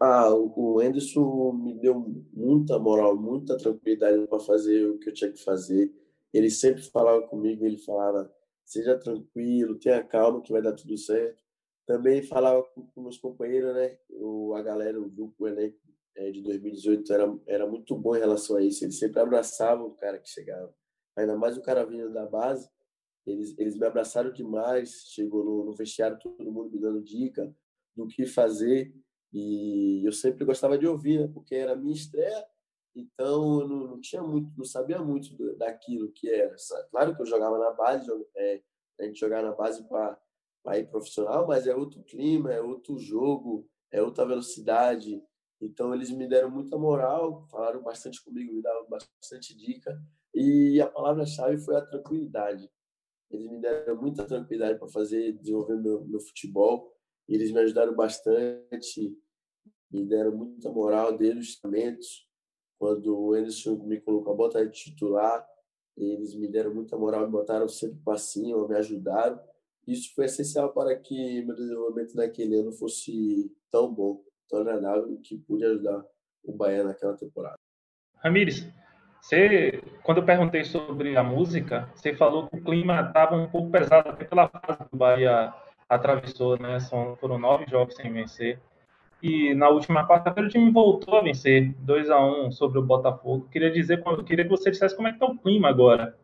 Ah, 0.00 0.30
o 0.32 0.80
Enderson 0.80 1.52
me 1.52 1.74
deu 1.74 2.02
muita 2.32 2.78
moral, 2.78 3.14
muita 3.14 3.58
tranquilidade 3.58 4.26
para 4.26 4.40
fazer 4.40 4.86
o 4.86 4.98
que 4.98 5.10
eu 5.10 5.12
tinha 5.12 5.30
que 5.30 5.44
fazer. 5.44 5.92
Ele 6.32 6.48
sempre 6.48 6.82
falava 6.84 7.20
comigo, 7.28 7.66
ele 7.66 7.76
falava: 7.76 8.32
seja 8.64 8.96
tranquilo, 8.98 9.78
tenha 9.78 10.02
calma 10.02 10.40
que 10.40 10.50
vai 10.50 10.62
dar 10.62 10.72
tudo 10.72 10.96
certo. 10.96 11.42
Também 11.86 12.22
falava 12.22 12.62
com, 12.74 12.86
com 12.86 13.02
meus 13.02 13.18
companheiros, 13.18 13.74
né? 13.74 13.98
O, 14.08 14.54
a 14.54 14.62
galera, 14.62 14.98
o 14.98 15.10
grupo, 15.10 15.44
o 15.44 15.46
elenco 15.46 15.76
é, 16.20 16.30
de 16.30 16.42
2018 16.42 17.12
era, 17.12 17.38
era 17.46 17.66
muito 17.66 17.96
bom 17.96 18.14
em 18.14 18.20
relação 18.20 18.56
a 18.56 18.62
isso. 18.62 18.84
Eles 18.84 18.98
sempre 18.98 19.20
abraçavam 19.20 19.86
o 19.86 19.94
cara 19.94 20.18
que 20.18 20.28
chegava. 20.28 20.72
Ainda 21.16 21.34
mais 21.36 21.56
o 21.56 21.62
cara 21.62 21.84
vindo 21.84 22.12
da 22.12 22.26
base, 22.26 22.70
eles, 23.26 23.58
eles 23.58 23.76
me 23.76 23.86
abraçaram 23.86 24.30
demais. 24.30 25.06
Chegou 25.08 25.42
no, 25.42 25.64
no 25.64 25.74
vestiário, 25.74 26.18
todo 26.18 26.52
mundo 26.52 26.70
me 26.70 26.78
dando 26.78 27.02
dica 27.02 27.50
do 27.96 28.06
que 28.06 28.26
fazer. 28.26 28.94
E 29.32 30.06
eu 30.06 30.12
sempre 30.12 30.44
gostava 30.44 30.76
de 30.76 30.86
ouvir, 30.86 31.20
né? 31.20 31.30
porque 31.32 31.54
era 31.54 31.72
a 31.72 31.76
minha 31.76 31.94
estreia, 31.94 32.44
então 32.94 33.60
eu 33.60 33.68
não, 33.68 33.86
não 33.86 34.00
tinha 34.00 34.22
muito, 34.22 34.50
não 34.58 34.64
sabia 34.64 34.98
muito 34.98 35.32
do, 35.36 35.56
daquilo 35.56 36.10
que 36.10 36.28
era. 36.28 36.54
Claro 36.90 37.14
que 37.14 37.22
eu 37.22 37.26
jogava 37.26 37.56
na 37.56 37.70
base, 37.70 38.10
é, 38.36 38.60
a 38.98 39.04
gente 39.04 39.20
jogava 39.20 39.48
na 39.48 39.54
base 39.54 39.86
para 39.86 40.78
ir 40.78 40.90
profissional, 40.90 41.46
mas 41.46 41.68
é 41.68 41.74
outro 41.74 42.02
clima, 42.02 42.52
é 42.52 42.60
outro 42.60 42.98
jogo, 42.98 43.68
é 43.92 44.02
outra 44.02 44.26
velocidade. 44.26 45.22
Então 45.60 45.94
eles 45.94 46.10
me 46.10 46.26
deram 46.26 46.50
muita 46.50 46.78
moral, 46.78 47.46
falaram 47.50 47.82
bastante 47.82 48.22
comigo, 48.24 48.54
me 48.54 48.62
davam 48.62 48.88
bastante 48.88 49.54
dica. 49.54 50.00
E 50.34 50.80
a 50.80 50.86
palavra-chave 50.86 51.58
foi 51.58 51.76
a 51.76 51.84
tranquilidade. 51.84 52.70
Eles 53.30 53.50
me 53.50 53.60
deram 53.60 54.00
muita 54.00 54.24
tranquilidade 54.24 54.78
para 54.78 54.88
fazer, 54.88 55.32
desenvolver 55.32 55.76
meu, 55.76 56.04
meu 56.04 56.20
futebol. 56.20 56.96
Eles 57.28 57.52
me 57.52 57.60
ajudaram 57.60 57.94
bastante, 57.94 59.16
me 59.90 60.04
deram 60.04 60.32
muita 60.32 60.70
moral 60.70 61.16
desde 61.16 61.40
os 61.40 61.48
instrumentos. 61.48 62.26
Quando 62.78 63.14
o 63.14 63.34
Anderson 63.34 63.76
me 63.84 64.00
colocou 64.00 64.32
a 64.32 64.36
bota 64.36 64.66
de 64.66 64.72
titular, 64.72 65.46
eles 65.96 66.34
me 66.34 66.48
deram 66.48 66.74
muita 66.74 66.96
moral, 66.96 67.26
me 67.26 67.32
botaram 67.32 67.68
sempre 67.68 68.18
cima, 68.18 68.66
me 68.66 68.76
ajudaram. 68.76 69.38
Isso 69.86 70.14
foi 70.14 70.24
essencial 70.24 70.72
para 70.72 70.96
que 70.96 71.42
meu 71.42 71.54
desenvolvimento 71.54 72.14
naquele 72.14 72.56
ano 72.56 72.72
fosse 72.72 73.54
tão 73.70 73.92
bom 73.92 74.24
tão 74.50 74.60
agradável 74.60 75.18
que 75.22 75.38
pude 75.38 75.64
ajudar 75.64 76.04
o 76.44 76.52
Bahia 76.52 76.84
naquela 76.84 77.16
temporada. 77.16 77.56
Ramires, 78.16 78.68
você, 79.20 79.82
quando 80.02 80.18
eu 80.18 80.24
perguntei 80.24 80.64
sobre 80.64 81.16
a 81.16 81.22
música, 81.22 81.88
você 81.94 82.14
falou 82.14 82.48
que 82.48 82.56
o 82.56 82.64
clima 82.64 83.00
estava 83.00 83.36
um 83.36 83.48
pouco 83.48 83.70
pesado 83.70 84.08
até 84.08 84.24
pela 84.24 84.48
fase 84.48 84.78
que 84.78 84.94
o 84.94 84.98
Bahia 84.98 85.52
atravessou, 85.88 86.58
né? 86.58 86.80
São, 86.80 87.16
foram 87.16 87.38
nove 87.38 87.66
jogos 87.68 87.94
sem 87.96 88.12
vencer. 88.12 88.58
E 89.22 89.54
na 89.54 89.68
última 89.68 90.08
quarta-feira 90.08 90.48
o 90.48 90.50
time 90.50 90.70
voltou 90.70 91.16
a 91.16 91.22
vencer 91.22 91.74
2 91.80 92.08
a 92.08 92.24
1 92.24 92.52
sobre 92.52 92.78
o 92.78 92.82
Botafogo. 92.82 93.48
Queria 93.50 93.70
dizer, 93.70 94.02
queria 94.24 94.44
que 94.44 94.50
você 94.50 94.70
dissesse 94.70 94.96
como 94.96 95.08
é 95.08 95.10
que 95.10 95.16
está 95.16 95.26
o 95.26 95.38
clima 95.38 95.68
agora. 95.68 96.16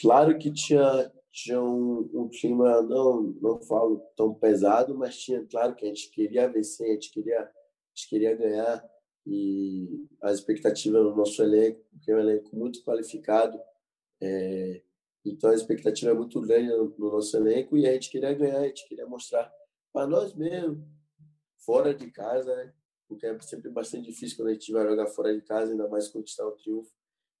Claro 0.00 0.38
que 0.38 0.50
tinha 0.50 1.10
tinha 1.32 1.62
um, 1.62 2.10
um, 2.12 2.28
clima 2.28 2.82
não 2.82 3.34
não 3.40 3.60
falo 3.60 4.02
tão 4.16 4.34
pesado, 4.34 4.96
mas 4.96 5.16
tinha 5.16 5.46
claro 5.48 5.74
que 5.74 5.84
a 5.84 5.88
gente 5.88 6.10
queria 6.10 6.48
vencer, 6.48 6.88
a 6.88 6.92
gente 6.94 7.12
queria 7.12 7.48
gente 7.94 8.08
queria 8.08 8.34
ganhar 8.34 8.84
e 9.26 10.06
a 10.22 10.32
expectativa 10.32 10.98
no 10.98 11.14
nosso 11.14 11.42
elenco, 11.42 11.84
porque 11.90 12.10
é 12.10 12.16
um 12.16 12.20
elenco 12.20 12.56
muito 12.56 12.82
qualificado, 12.82 13.60
é, 14.20 14.82
então 15.24 15.50
a 15.50 15.54
expectativa 15.54 16.10
é 16.10 16.14
muito 16.14 16.40
grande 16.40 16.68
no, 16.68 16.94
no, 16.98 17.12
nosso 17.12 17.36
elenco 17.36 17.76
e 17.76 17.86
a 17.86 17.92
gente 17.92 18.10
queria 18.10 18.32
ganhar, 18.32 18.58
a 18.58 18.66
gente 18.66 18.88
queria 18.88 19.06
mostrar 19.06 19.52
para 19.92 20.06
nós 20.06 20.34
mesmos, 20.34 20.78
fora 21.58 21.94
de 21.94 22.10
casa, 22.10 22.54
né? 22.56 22.72
porque 23.10 23.26
é 23.26 23.38
sempre 23.40 23.70
bastante 23.70 24.06
difícil 24.06 24.36
quando 24.36 24.48
a 24.48 24.52
gente 24.52 24.72
vai 24.72 24.86
jogar 24.86 25.06
fora 25.08 25.34
de 25.34 25.42
casa, 25.42 25.72
ainda 25.72 25.88
mais 25.88 26.08
conquistar 26.08 26.46
o 26.46 26.52
triunfo. 26.52 26.90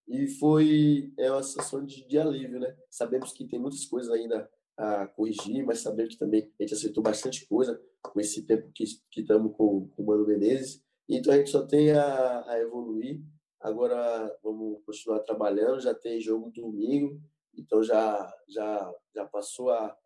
E 0.08 0.26
foi 0.26 1.12
é 1.16 1.30
uma 1.30 1.42
sensação 1.42 1.84
de, 1.84 2.06
de 2.06 2.18
alívio, 2.18 2.58
né? 2.58 2.76
Sabemos 2.90 3.32
que 3.32 3.46
tem 3.46 3.60
muitas 3.60 3.84
coisas 3.84 4.10
ainda 4.10 4.50
a 4.76 5.06
corrigir, 5.06 5.64
mas 5.64 5.78
sabemos 5.80 6.14
que 6.14 6.18
também 6.18 6.52
a 6.58 6.62
gente 6.62 6.74
acertou 6.74 7.02
bastante 7.02 7.46
coisa 7.46 7.80
com 8.02 8.20
esse 8.20 8.42
tempo 8.42 8.70
que, 8.72 8.84
estamos 8.84 9.56
com, 9.56 9.88
com 9.88 10.02
o 10.02 10.06
Mano 10.06 10.26
Menezes. 10.26 10.82
Então 11.08 11.32
a 11.32 11.36
gente 11.36 11.50
só 11.50 11.66
tem 11.66 11.92
a, 11.92 12.44
a 12.48 12.58
evoluir. 12.58 13.20
Agora 13.60 14.36
vamos 14.42 14.82
continuar 14.84 15.20
trabalhando. 15.20 15.80
Já 15.80 15.94
tem 15.94 16.20
jogo 16.20 16.50
domingo, 16.50 17.20
então 17.54 17.82
já 17.82 18.32
já 18.48 18.94
já 19.14 19.24
passou 19.26 19.70
a 19.70 19.96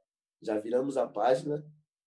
já 0.42 0.58
viramos 0.58 0.96
a 0.96 1.06
página. 1.06 1.64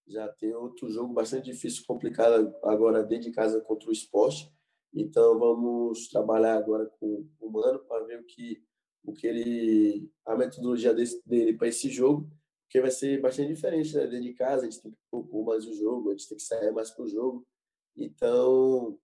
Já 0.08 0.28
tem 0.30 0.54
outro 0.54 0.90
jogo 0.90 1.14
bastante 1.14 1.52
difícil, 1.52 1.84
complicado 1.86 2.56
agora 2.64 3.04
dentro 3.04 3.26
de 3.26 3.32
casa 3.32 3.60
contra 3.62 3.90
o 3.90 3.94
esporte. 3.94 4.52
Então 4.94 5.38
vamos 5.38 6.08
trabalhar 6.08 6.56
agora 6.56 6.86
com 7.00 7.28
o 7.40 7.52
Mano 7.52 7.80
para 7.80 8.06
ver 8.06 8.20
o 8.20 8.26
que 8.26 8.64
o 9.04 9.14
que 9.14 9.26
ele 9.26 10.12
a 10.26 10.36
metodologia 10.36 10.94
desse, 10.94 11.22
dele 11.26 11.54
para 11.54 11.70
esse 11.70 11.90
jogo 11.90 12.30
porque 12.68 12.82
vai 12.82 12.92
ser 12.92 13.20
bastante 13.22 13.54
diferente, 13.54 13.96
né? 13.96 14.06
Dentro 14.06 14.22
de 14.22 14.34
casa, 14.34 14.64
a 14.64 14.70
gente 14.70 14.82
tem 14.82 14.92
que 14.92 14.98
propor 15.10 15.46
mais 15.46 15.66
o 15.66 15.74
jogo, 15.74 16.10
a 16.10 16.12
gente 16.12 16.28
tem 16.28 16.38
que 16.38 16.44
sair 16.44 16.72
mais 16.72 16.92
para 16.92 17.06
o 17.06 17.08
jogo. 17.08 17.48
Então, 17.96 19.00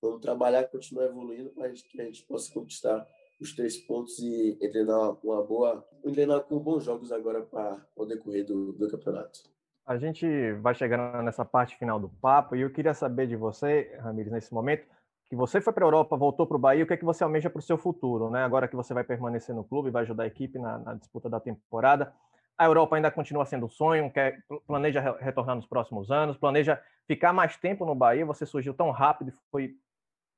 vamos 0.00 0.20
trabalhar, 0.20 0.64
continuar 0.68 1.06
evoluindo 1.06 1.50
para 1.50 1.68
que 1.70 2.00
a 2.00 2.04
gente 2.04 2.22
possa 2.22 2.52
conquistar 2.54 3.04
os 3.40 3.54
três 3.54 3.76
pontos 3.76 4.20
e 4.20 4.56
treinar 4.70 5.18
uma 5.24 5.42
boa, 5.42 5.84
treinar 6.12 6.44
com 6.44 6.60
bons 6.60 6.84
jogos 6.84 7.10
agora 7.10 7.42
para 7.42 7.84
o 7.96 8.06
decorrer 8.06 8.46
do, 8.46 8.72
do 8.72 8.88
campeonato. 8.88 9.40
A 9.84 9.98
gente 9.98 10.52
vai 10.60 10.74
chegando 10.76 11.20
nessa 11.24 11.44
parte 11.44 11.76
final 11.76 11.98
do 11.98 12.08
papo 12.08 12.54
e 12.54 12.60
eu 12.60 12.70
queria 12.70 12.94
saber 12.94 13.26
de 13.26 13.34
você, 13.34 13.96
Ramires, 13.98 14.30
nesse 14.30 14.54
momento, 14.54 14.86
que 15.26 15.34
você 15.34 15.60
foi 15.60 15.72
para 15.72 15.84
a 15.84 15.88
Europa, 15.88 16.16
voltou 16.16 16.46
para 16.46 16.56
o 16.56 16.60
Bahia, 16.60 16.84
o 16.84 16.86
que 16.86 16.92
é 16.92 16.96
que 16.96 17.04
você 17.04 17.24
almeja 17.24 17.50
para 17.50 17.58
o 17.58 17.62
seu 17.62 17.76
futuro, 17.76 18.30
né? 18.30 18.44
Agora 18.44 18.68
que 18.68 18.76
você 18.76 18.94
vai 18.94 19.02
permanecer 19.02 19.52
no 19.52 19.64
clube, 19.64 19.90
vai 19.90 20.02
ajudar 20.02 20.22
a 20.22 20.26
equipe 20.28 20.56
na, 20.56 20.78
na 20.78 20.94
disputa 20.94 21.28
da 21.28 21.40
temporada. 21.40 22.14
A 22.58 22.66
Europa 22.66 22.96
ainda 22.96 23.10
continua 23.10 23.44
sendo 23.44 23.66
um 23.66 23.70
sonho, 23.70 24.10
quer, 24.12 24.44
planeja 24.66 25.00
retornar 25.18 25.56
nos 25.56 25.66
próximos 25.66 26.10
anos, 26.10 26.36
planeja 26.36 26.82
ficar 27.06 27.32
mais 27.32 27.56
tempo 27.56 27.84
no 27.84 27.94
Bahia. 27.94 28.26
Você 28.26 28.46
surgiu 28.46 28.74
tão 28.74 28.90
rápido, 28.90 29.32
foi 29.50 29.76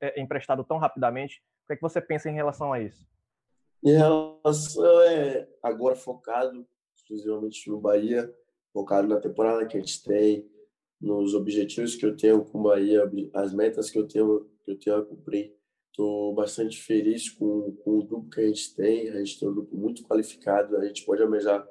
é, 0.00 0.20
emprestado 0.20 0.64
tão 0.64 0.79
rapidamente. 0.79 1.42
O 1.64 1.66
que, 1.66 1.72
é 1.72 1.77
que 1.77 1.83
você 1.83 2.00
pensa 2.00 2.31
em 2.31 2.35
relação 2.35 2.72
a 2.72 2.81
isso? 2.81 3.07
Em 3.83 3.92
relação 3.92 5.03
é 5.03 5.46
agora 5.62 5.96
focado 5.96 6.66
exclusivamente 6.96 7.68
no 7.68 7.81
Bahia, 7.81 8.33
focado 8.72 9.07
na 9.07 9.20
temporada 9.20 9.66
que 9.66 9.77
a 9.77 9.81
gente 9.81 10.03
tem, 10.03 10.48
nos 11.00 11.35
objetivos 11.35 11.94
que 11.94 12.07
eu 12.07 12.16
tenho 12.16 12.44
com 12.44 12.61
o 12.61 12.62
Bahia, 12.62 13.11
as 13.35 13.53
metas 13.53 13.90
que 13.90 13.98
eu 13.98 14.09
tenho 14.09 14.48
que 14.64 14.70
eu 14.70 14.79
tenho 14.79 14.96
a 14.96 15.05
cumprir. 15.05 15.55
Estou 15.90 16.35
bastante 16.35 16.83
feliz 16.83 17.29
com, 17.31 17.77
com 17.85 17.98
o 17.98 18.05
grupo 18.05 18.31
que 18.31 18.40
a 18.40 18.46
gente 18.46 18.74
tem. 18.74 19.11
A 19.11 19.18
gente 19.18 19.38
tem 19.38 19.48
um 19.48 19.55
grupo 19.55 19.77
muito 19.77 20.03
qualificado. 20.03 20.77
A 20.77 20.85
gente 20.87 21.05
pode 21.05 21.22
almejar 21.22 21.64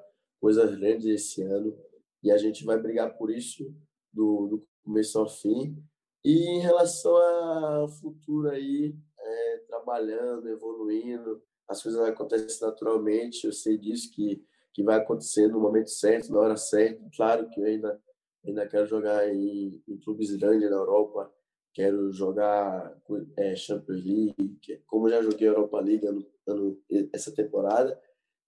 coisas 0.44 0.78
grandes 0.78 1.06
esse 1.06 1.42
ano 1.42 1.74
e 2.22 2.30
a 2.30 2.38
gente 2.38 2.66
vai 2.66 2.78
brigar 2.78 3.18
por 3.18 3.32
isso 3.32 3.74
do, 4.12 4.48
do 4.48 4.68
começo 4.84 5.18
ao 5.18 5.30
fim. 5.30 5.82
E 6.22 6.34
em 6.50 6.60
relação 6.60 7.16
ao 7.16 7.88
futuro 7.88 8.50
aí, 8.50 8.94
é, 9.18 9.58
trabalhando, 9.70 10.50
evoluindo, 10.50 11.42
as 11.66 11.82
coisas 11.82 12.02
acontecem 12.02 12.68
naturalmente. 12.68 13.46
Eu 13.48 13.54
sei 13.54 13.78
disso 13.78 14.12
que 14.12 14.46
que 14.74 14.84
vai 14.84 14.98
acontecer 14.98 15.48
no 15.48 15.60
momento 15.60 15.92
certo, 15.92 16.32
na 16.32 16.40
hora 16.40 16.58
certa. 16.58 17.00
Claro 17.16 17.48
que 17.50 17.62
eu 17.62 17.66
ainda 17.66 18.02
ainda 18.46 18.68
quero 18.68 18.86
jogar 18.86 19.34
em, 19.34 19.82
em 19.88 19.98
clubes 20.00 20.36
grandes 20.36 20.70
na 20.70 20.76
Europa, 20.76 21.32
quero 21.74 22.12
jogar 22.12 22.94
é, 23.38 23.56
Champions 23.56 24.04
League, 24.04 24.60
como 24.88 25.08
já 25.08 25.22
joguei 25.22 25.48
Europa 25.48 25.80
League 25.80 26.06
ano, 26.06 26.26
ano, 26.46 26.78
essa 27.14 27.34
temporada 27.34 27.98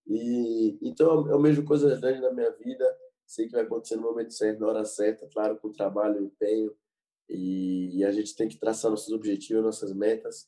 e 0.08 0.78
então 0.82 1.28
eu 1.30 1.42
vejo 1.42 1.64
coisas 1.66 2.00
grandes 2.00 2.22
na 2.22 2.32
minha 2.32 2.52
vida, 2.52 2.86
sei 3.26 3.48
que 3.48 3.54
vai 3.54 3.64
acontecer 3.64 3.96
no 3.96 4.04
momento 4.04 4.34
certo, 4.34 4.60
na 4.60 4.68
hora 4.68 4.86
certa, 4.86 5.28
claro, 5.34 5.58
com 5.58 5.72
trabalho, 5.72 6.24
empenho 6.24 6.76
E, 7.30 7.98
e 8.00 8.06
a 8.06 8.12
gente 8.12 8.36
tem 8.36 8.48
que 8.48 8.60
traçar 8.60 8.92
nossos 8.92 9.12
objetivos, 9.14 9.64
nossas 9.64 9.94
metas 9.94 10.48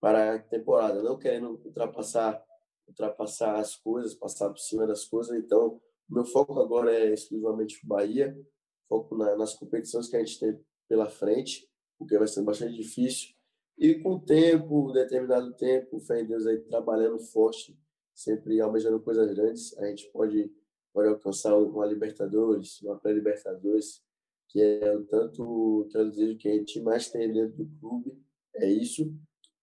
para 0.00 0.34
a 0.34 0.38
temporada, 0.38 1.02
não 1.02 1.18
querendo 1.18 1.60
ultrapassar 1.64 2.44
ultrapassar 2.90 3.56
as 3.58 3.76
coisas, 3.76 4.14
passar 4.14 4.50
por 4.50 4.58
cima 4.58 4.86
das 4.86 5.04
coisas. 5.04 5.36
Então, 5.38 5.80
meu 6.08 6.24
foco 6.24 6.58
agora 6.60 6.92
é 6.92 7.12
exclusivamente 7.12 7.78
o 7.84 7.86
Bahia, 7.86 8.36
foco 8.88 9.16
na, 9.16 9.36
nas 9.36 9.54
competições 9.54 10.08
que 10.08 10.16
a 10.16 10.18
gente 10.18 10.40
tem 10.40 10.60
pela 10.88 11.08
frente, 11.08 11.68
porque 11.98 12.18
vai 12.18 12.26
ser 12.26 12.42
bastante 12.42 12.74
difícil. 12.74 13.28
E 13.78 13.94
com 14.02 14.14
o 14.14 14.20
tempo, 14.20 14.92
determinado 14.92 15.54
tempo, 15.54 16.00
fé 16.00 16.20
em 16.20 16.26
Deus 16.26 16.46
aí 16.46 16.58
trabalhando 16.58 17.18
forte, 17.20 17.78
sempre 18.20 18.60
almejando 18.60 19.00
coisas 19.00 19.32
grandes, 19.34 19.76
a 19.78 19.86
gente 19.86 20.10
pode, 20.12 20.52
pode 20.92 21.08
alcançar 21.08 21.56
uma 21.56 21.86
Libertadores, 21.86 22.80
uma 22.82 22.98
pré-Libertadores, 22.98 24.02
que 24.48 24.60
é 24.60 24.94
o 24.94 25.04
tanto 25.06 25.88
que 25.90 25.96
eu 25.96 26.10
desejo 26.10 26.36
que 26.36 26.48
a 26.48 26.52
gente 26.52 26.82
mais 26.82 27.10
tem 27.10 27.32
dentro 27.32 27.64
do 27.64 27.80
clube, 27.80 28.22
é 28.54 28.68
isso. 28.70 29.10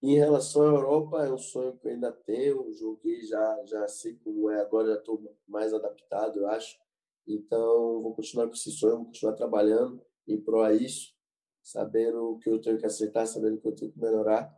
Em 0.01 0.15
relação 0.15 0.63
à 0.63 0.65
Europa, 0.65 1.23
é 1.23 1.31
um 1.31 1.37
sonho 1.37 1.77
que 1.77 1.87
eu 1.87 1.91
ainda 1.91 2.11
tenho, 2.11 2.73
joguei 2.73 3.21
já, 3.21 3.63
já 3.65 3.87
sei 3.87 4.15
como 4.23 4.49
é, 4.49 4.59
agora 4.61 4.93
já 4.93 4.95
estou 4.95 5.37
mais 5.47 5.71
adaptado, 5.71 6.39
eu 6.39 6.47
acho. 6.47 6.79
Então, 7.27 8.01
vou 8.01 8.15
continuar 8.15 8.47
com 8.47 8.53
esse 8.53 8.71
sonho, 8.71 8.97
vou 8.97 9.05
continuar 9.05 9.33
trabalhando 9.33 10.01
em 10.27 10.39
prol 10.41 10.63
a 10.63 10.73
isso, 10.73 11.13
sabendo 11.61 12.31
o 12.31 12.39
que 12.39 12.49
eu 12.49 12.59
tenho 12.59 12.77
que 12.79 12.85
aceitar, 12.85 13.27
sabendo 13.27 13.57
o 13.57 13.61
que 13.61 13.67
eu 13.67 13.75
tenho 13.75 13.91
que 13.91 13.99
melhorar. 13.99 14.51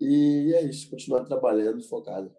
E 0.00 0.54
é 0.54 0.62
isso, 0.62 0.88
continuar 0.88 1.24
trabalhando, 1.24 1.82
focado. 1.82 2.32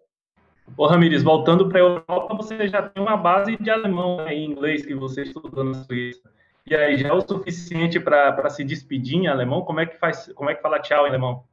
Ô, 0.76 0.86
Ramires, 0.86 1.22
voltando 1.22 1.68
para 1.68 1.78
a 1.78 1.82
Europa, 1.82 2.34
você 2.34 2.68
já 2.68 2.88
tem 2.88 3.02
uma 3.02 3.16
base 3.16 3.56
de 3.56 3.70
alemão 3.70 4.26
e 4.28 4.44
inglês 4.44 4.84
que 4.84 4.94
você 4.94 5.22
estudou 5.22 5.64
na 5.64 5.74
Suíça. 5.74 6.30
E 6.66 6.74
aí, 6.74 6.96
já 6.96 7.08
é 7.08 7.12
o 7.12 7.20
suficiente 7.20 7.98
para 7.98 8.48
se 8.48 8.64
despedir 8.64 9.16
em 9.16 9.26
alemão? 9.26 9.64
Como 9.64 9.80
é 9.80 9.86
que 9.86 9.98
faz? 9.98 10.32
Como 10.34 10.48
é 10.48 10.54
que 10.54 10.62
fala 10.62 10.80
tchau 10.80 11.06
em 11.06 11.08
alemão? 11.08 11.44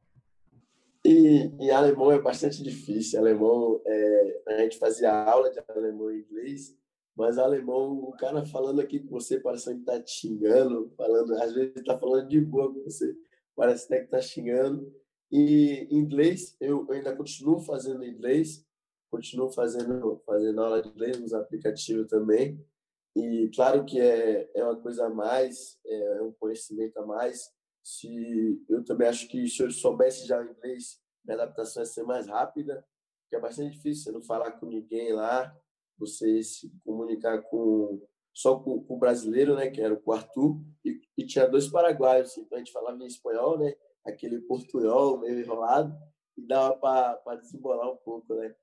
E 1.03 1.51
em 1.59 1.71
alemão 1.71 2.11
é 2.11 2.19
bastante 2.19 2.61
difícil. 2.61 3.19
Alemão, 3.19 3.81
é, 3.85 4.41
a 4.47 4.57
gente 4.59 4.77
fazia 4.77 5.11
aula 5.11 5.49
de 5.49 5.59
alemão 5.69 6.11
e 6.11 6.19
inglês, 6.19 6.75
mas 7.15 7.37
alemão, 7.37 7.93
o 7.93 8.11
cara 8.11 8.45
falando 8.45 8.81
aqui 8.81 8.99
com 8.99 9.09
você 9.09 9.39
parece 9.39 9.73
que 9.73 9.79
está 9.79 9.99
te 10.01 10.11
xingando, 10.11 10.91
falando, 10.97 11.33
às 11.41 11.53
vezes 11.53 11.75
está 11.77 11.97
falando 11.97 12.27
de 12.27 12.41
boa 12.41 12.73
com 12.73 12.83
você, 12.83 13.15
parece 13.55 13.85
até 13.85 13.99
que 13.99 14.05
está 14.05 14.21
xingando. 14.21 14.93
E 15.31 15.87
inglês, 15.89 16.55
eu 16.59 16.85
ainda 16.91 17.15
continuo 17.15 17.59
fazendo 17.59 18.05
inglês, 18.05 18.66
continuo 19.09 19.49
fazendo, 19.49 20.21
fazendo 20.25 20.61
aula 20.61 20.81
de 20.81 20.89
inglês 20.89 21.19
nos 21.19 21.33
aplicativos 21.33 22.07
também. 22.07 22.63
E 23.15 23.49
claro 23.55 23.83
que 23.85 23.99
é, 23.99 24.49
é 24.53 24.63
uma 24.63 24.75
coisa 24.75 25.07
a 25.07 25.09
mais, 25.09 25.79
é 25.85 26.21
um 26.21 26.31
conhecimento 26.33 26.97
a 26.97 27.05
mais, 27.05 27.51
se 27.83 28.61
eu 28.69 28.83
também 28.83 29.07
acho 29.07 29.27
que 29.27 29.47
se 29.47 29.63
eu 29.63 29.71
soubesse 29.71 30.27
já 30.27 30.43
inglês, 30.43 30.99
minha 31.23 31.35
adaptação 31.35 31.81
ia 31.81 31.85
ser 31.85 32.03
mais 32.03 32.27
rápida, 32.27 32.85
porque 33.23 33.35
é 33.35 33.39
bastante 33.39 33.75
difícil 33.75 34.03
você 34.03 34.11
não 34.11 34.21
falar 34.21 34.51
com 34.51 34.65
ninguém 34.65 35.13
lá, 35.13 35.55
você 35.97 36.43
se 36.43 36.71
comunicar 36.85 37.41
com 37.43 38.01
só 38.33 38.59
com, 38.59 38.83
com 38.83 38.95
o 38.95 38.99
brasileiro, 38.99 39.55
né, 39.55 39.67
que 39.71 39.81
era 39.81 39.99
o 40.05 40.11
Arthur, 40.13 40.61
e, 40.85 41.01
e 41.17 41.25
tinha 41.25 41.47
dois 41.47 41.67
paraguaios, 41.69 42.37
então 42.37 42.55
a 42.55 42.59
gente 42.59 42.71
falava 42.71 43.01
em 43.01 43.07
espanhol, 43.07 43.57
né, 43.57 43.73
aquele 44.05 44.41
portunhol 44.41 45.19
meio 45.19 45.39
enrolado, 45.39 45.97
e 46.37 46.45
dava 46.45 46.75
para 46.77 47.35
desembolar 47.37 47.91
um 47.91 47.97
pouco, 47.97 48.35
né. 48.35 48.53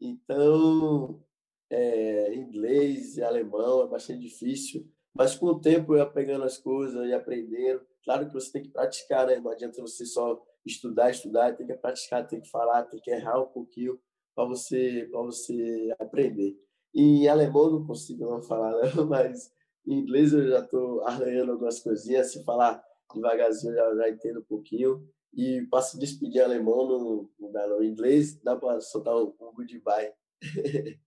Então, 0.00 1.22
é, 1.70 2.34
inglês 2.34 3.16
e 3.16 3.22
alemão 3.22 3.82
é 3.82 3.88
bastante 3.88 4.20
difícil, 4.20 4.86
mas 5.14 5.34
com 5.34 5.46
o 5.46 5.60
tempo 5.60 5.94
eu 5.94 5.98
ia 5.98 6.06
pegando 6.06 6.44
as 6.44 6.58
coisas 6.58 7.06
e 7.06 7.12
aprendendo. 7.12 7.80
Claro 8.04 8.26
que 8.26 8.34
você 8.34 8.52
tem 8.52 8.62
que 8.62 8.70
praticar, 8.70 9.26
né? 9.26 9.40
Não 9.40 9.50
adianta 9.50 9.80
você 9.80 10.04
só 10.04 10.42
estudar, 10.66 11.10
estudar, 11.10 11.56
tem 11.56 11.66
que 11.66 11.74
praticar, 11.74 12.26
tem 12.26 12.40
que 12.40 12.50
falar, 12.50 12.84
tem 12.84 13.00
que 13.00 13.10
errar 13.10 13.40
um 13.40 13.46
pouquinho 13.46 13.98
para 14.34 14.44
você, 14.44 15.08
você 15.12 15.94
aprender. 15.98 16.56
E 16.92 17.24
em 17.24 17.28
alemão 17.28 17.70
não 17.70 17.86
consigo 17.86 18.24
não 18.24 18.42
falar, 18.42 18.72
não, 18.94 19.06
mas 19.06 19.52
em 19.86 20.00
inglês 20.00 20.32
eu 20.32 20.48
já 20.48 20.60
estou 20.60 21.02
arranhando 21.02 21.52
algumas 21.52 21.80
coisinhas. 21.80 22.32
Se 22.32 22.44
falar 22.44 22.82
devagarzinho, 23.14 23.72
eu 23.72 23.76
já, 23.76 23.96
já 23.96 24.10
entendo 24.10 24.40
um 24.40 24.44
pouquinho. 24.44 25.08
E 25.36 25.66
para 25.70 25.82
se 25.82 25.98
despedir 25.98 26.40
em 26.40 26.44
alemão, 26.44 26.86
não, 26.86 27.30
não 27.38 27.52
dá 27.52 27.66
no 27.66 27.82
inglês, 27.82 28.40
dá 28.40 28.54
para 28.56 28.80
soltar 28.80 29.16
um, 29.16 29.34
um 29.40 29.52
goodbye. 29.52 30.12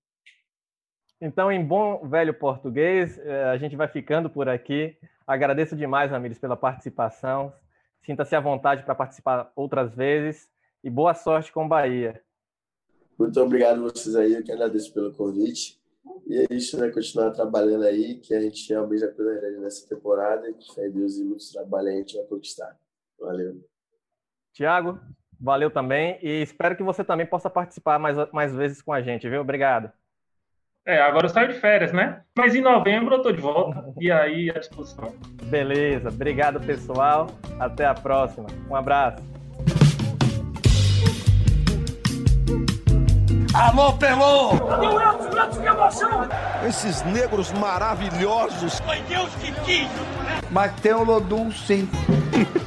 Então, 1.20 1.52
em 1.52 1.66
bom 1.66 2.08
velho 2.08 2.32
português, 2.32 3.18
eh, 3.18 3.46
a 3.46 3.58
gente 3.58 3.76
vai 3.76 3.88
ficando 3.88 4.30
por 4.30 4.48
aqui. 4.48 4.96
Agradeço 5.26 5.76
demais, 5.76 6.12
Ramires, 6.12 6.38
pela 6.38 6.56
participação. 6.56 7.52
Sinta-se 8.06 8.36
à 8.36 8.40
vontade 8.40 8.84
para 8.84 8.94
participar 8.94 9.52
outras 9.56 9.96
vezes 9.96 10.48
e 10.84 10.92
boa 10.92 11.16
sorte 11.16 11.52
com 11.52 11.66
o 11.66 11.68
Bahia. 11.68 12.22
Muito 13.18 13.42
obrigado 13.42 13.80
a 13.80 13.92
vocês 13.92 14.16
aí, 14.16 14.36
eu 14.36 14.44
que 14.44 14.52
agradeço 14.52 14.94
pelo 14.94 15.12
convite. 15.12 15.82
E 16.28 16.38
é 16.38 16.48
isso, 16.52 16.80
né? 16.80 16.90
Continuar 16.92 17.32
trabalhando 17.32 17.84
aí, 17.84 18.20
que 18.20 18.36
a 18.36 18.40
gente 18.40 18.72
almeja 18.74 19.08
pela 19.08 19.34
grande 19.34 19.58
nessa 19.58 19.88
temporada, 19.90 20.54
que 20.54 20.74
fé 20.74 20.88
Deus 20.88 21.18
e 21.18 21.24
muitos 21.24 21.52
trabalhos 21.52 21.94
a 21.94 21.98
gente 21.98 22.16
vai 22.16 22.26
conquistar. 22.26 22.80
Valeu. 23.20 23.60
Tiago, 24.58 25.00
valeu 25.40 25.70
também 25.70 26.18
e 26.20 26.42
espero 26.42 26.76
que 26.76 26.82
você 26.82 27.04
também 27.04 27.28
possa 27.28 27.48
participar 27.48 28.00
mais, 28.00 28.18
mais 28.32 28.56
vezes 28.56 28.82
com 28.82 28.92
a 28.92 29.04
gente, 29.04 29.30
viu? 29.30 29.42
Obrigado. 29.42 29.92
É, 30.84 31.00
agora 31.00 31.28
eu 31.28 31.30
saio 31.30 31.50
de 31.50 31.60
férias, 31.60 31.94
né? 31.94 32.22
Mas 32.36 32.56
em 32.56 32.62
novembro 32.62 33.14
eu 33.14 33.22
tô 33.22 33.32
de 33.32 33.40
volta 33.40 33.94
e 34.00 34.12
aí 34.12 34.50
à 34.50 34.58
disposição. 34.58 35.14
Beleza, 35.44 36.10
obrigado 36.10 36.60
pessoal. 36.60 37.28
Até 37.60 37.86
a 37.86 37.94
próxima. 37.94 38.48
Um 38.68 38.76
abraço. 38.76 39.22
Alô, 43.54 43.94
Pelô! 43.94 44.54
Meu 44.54 45.50
que 45.50 45.68
emoção! 45.68 46.28
Esses 46.68 47.04
negros 47.04 47.52
maravilhosos. 47.54 48.80
Foi 48.80 49.00
Deus 49.02 49.36
que 49.36 49.52
quis! 49.62 49.90
Mas 50.50 50.74
tem 50.80 50.94
o 50.94 51.04
Lodum, 51.04 51.52
sim. 51.52 51.88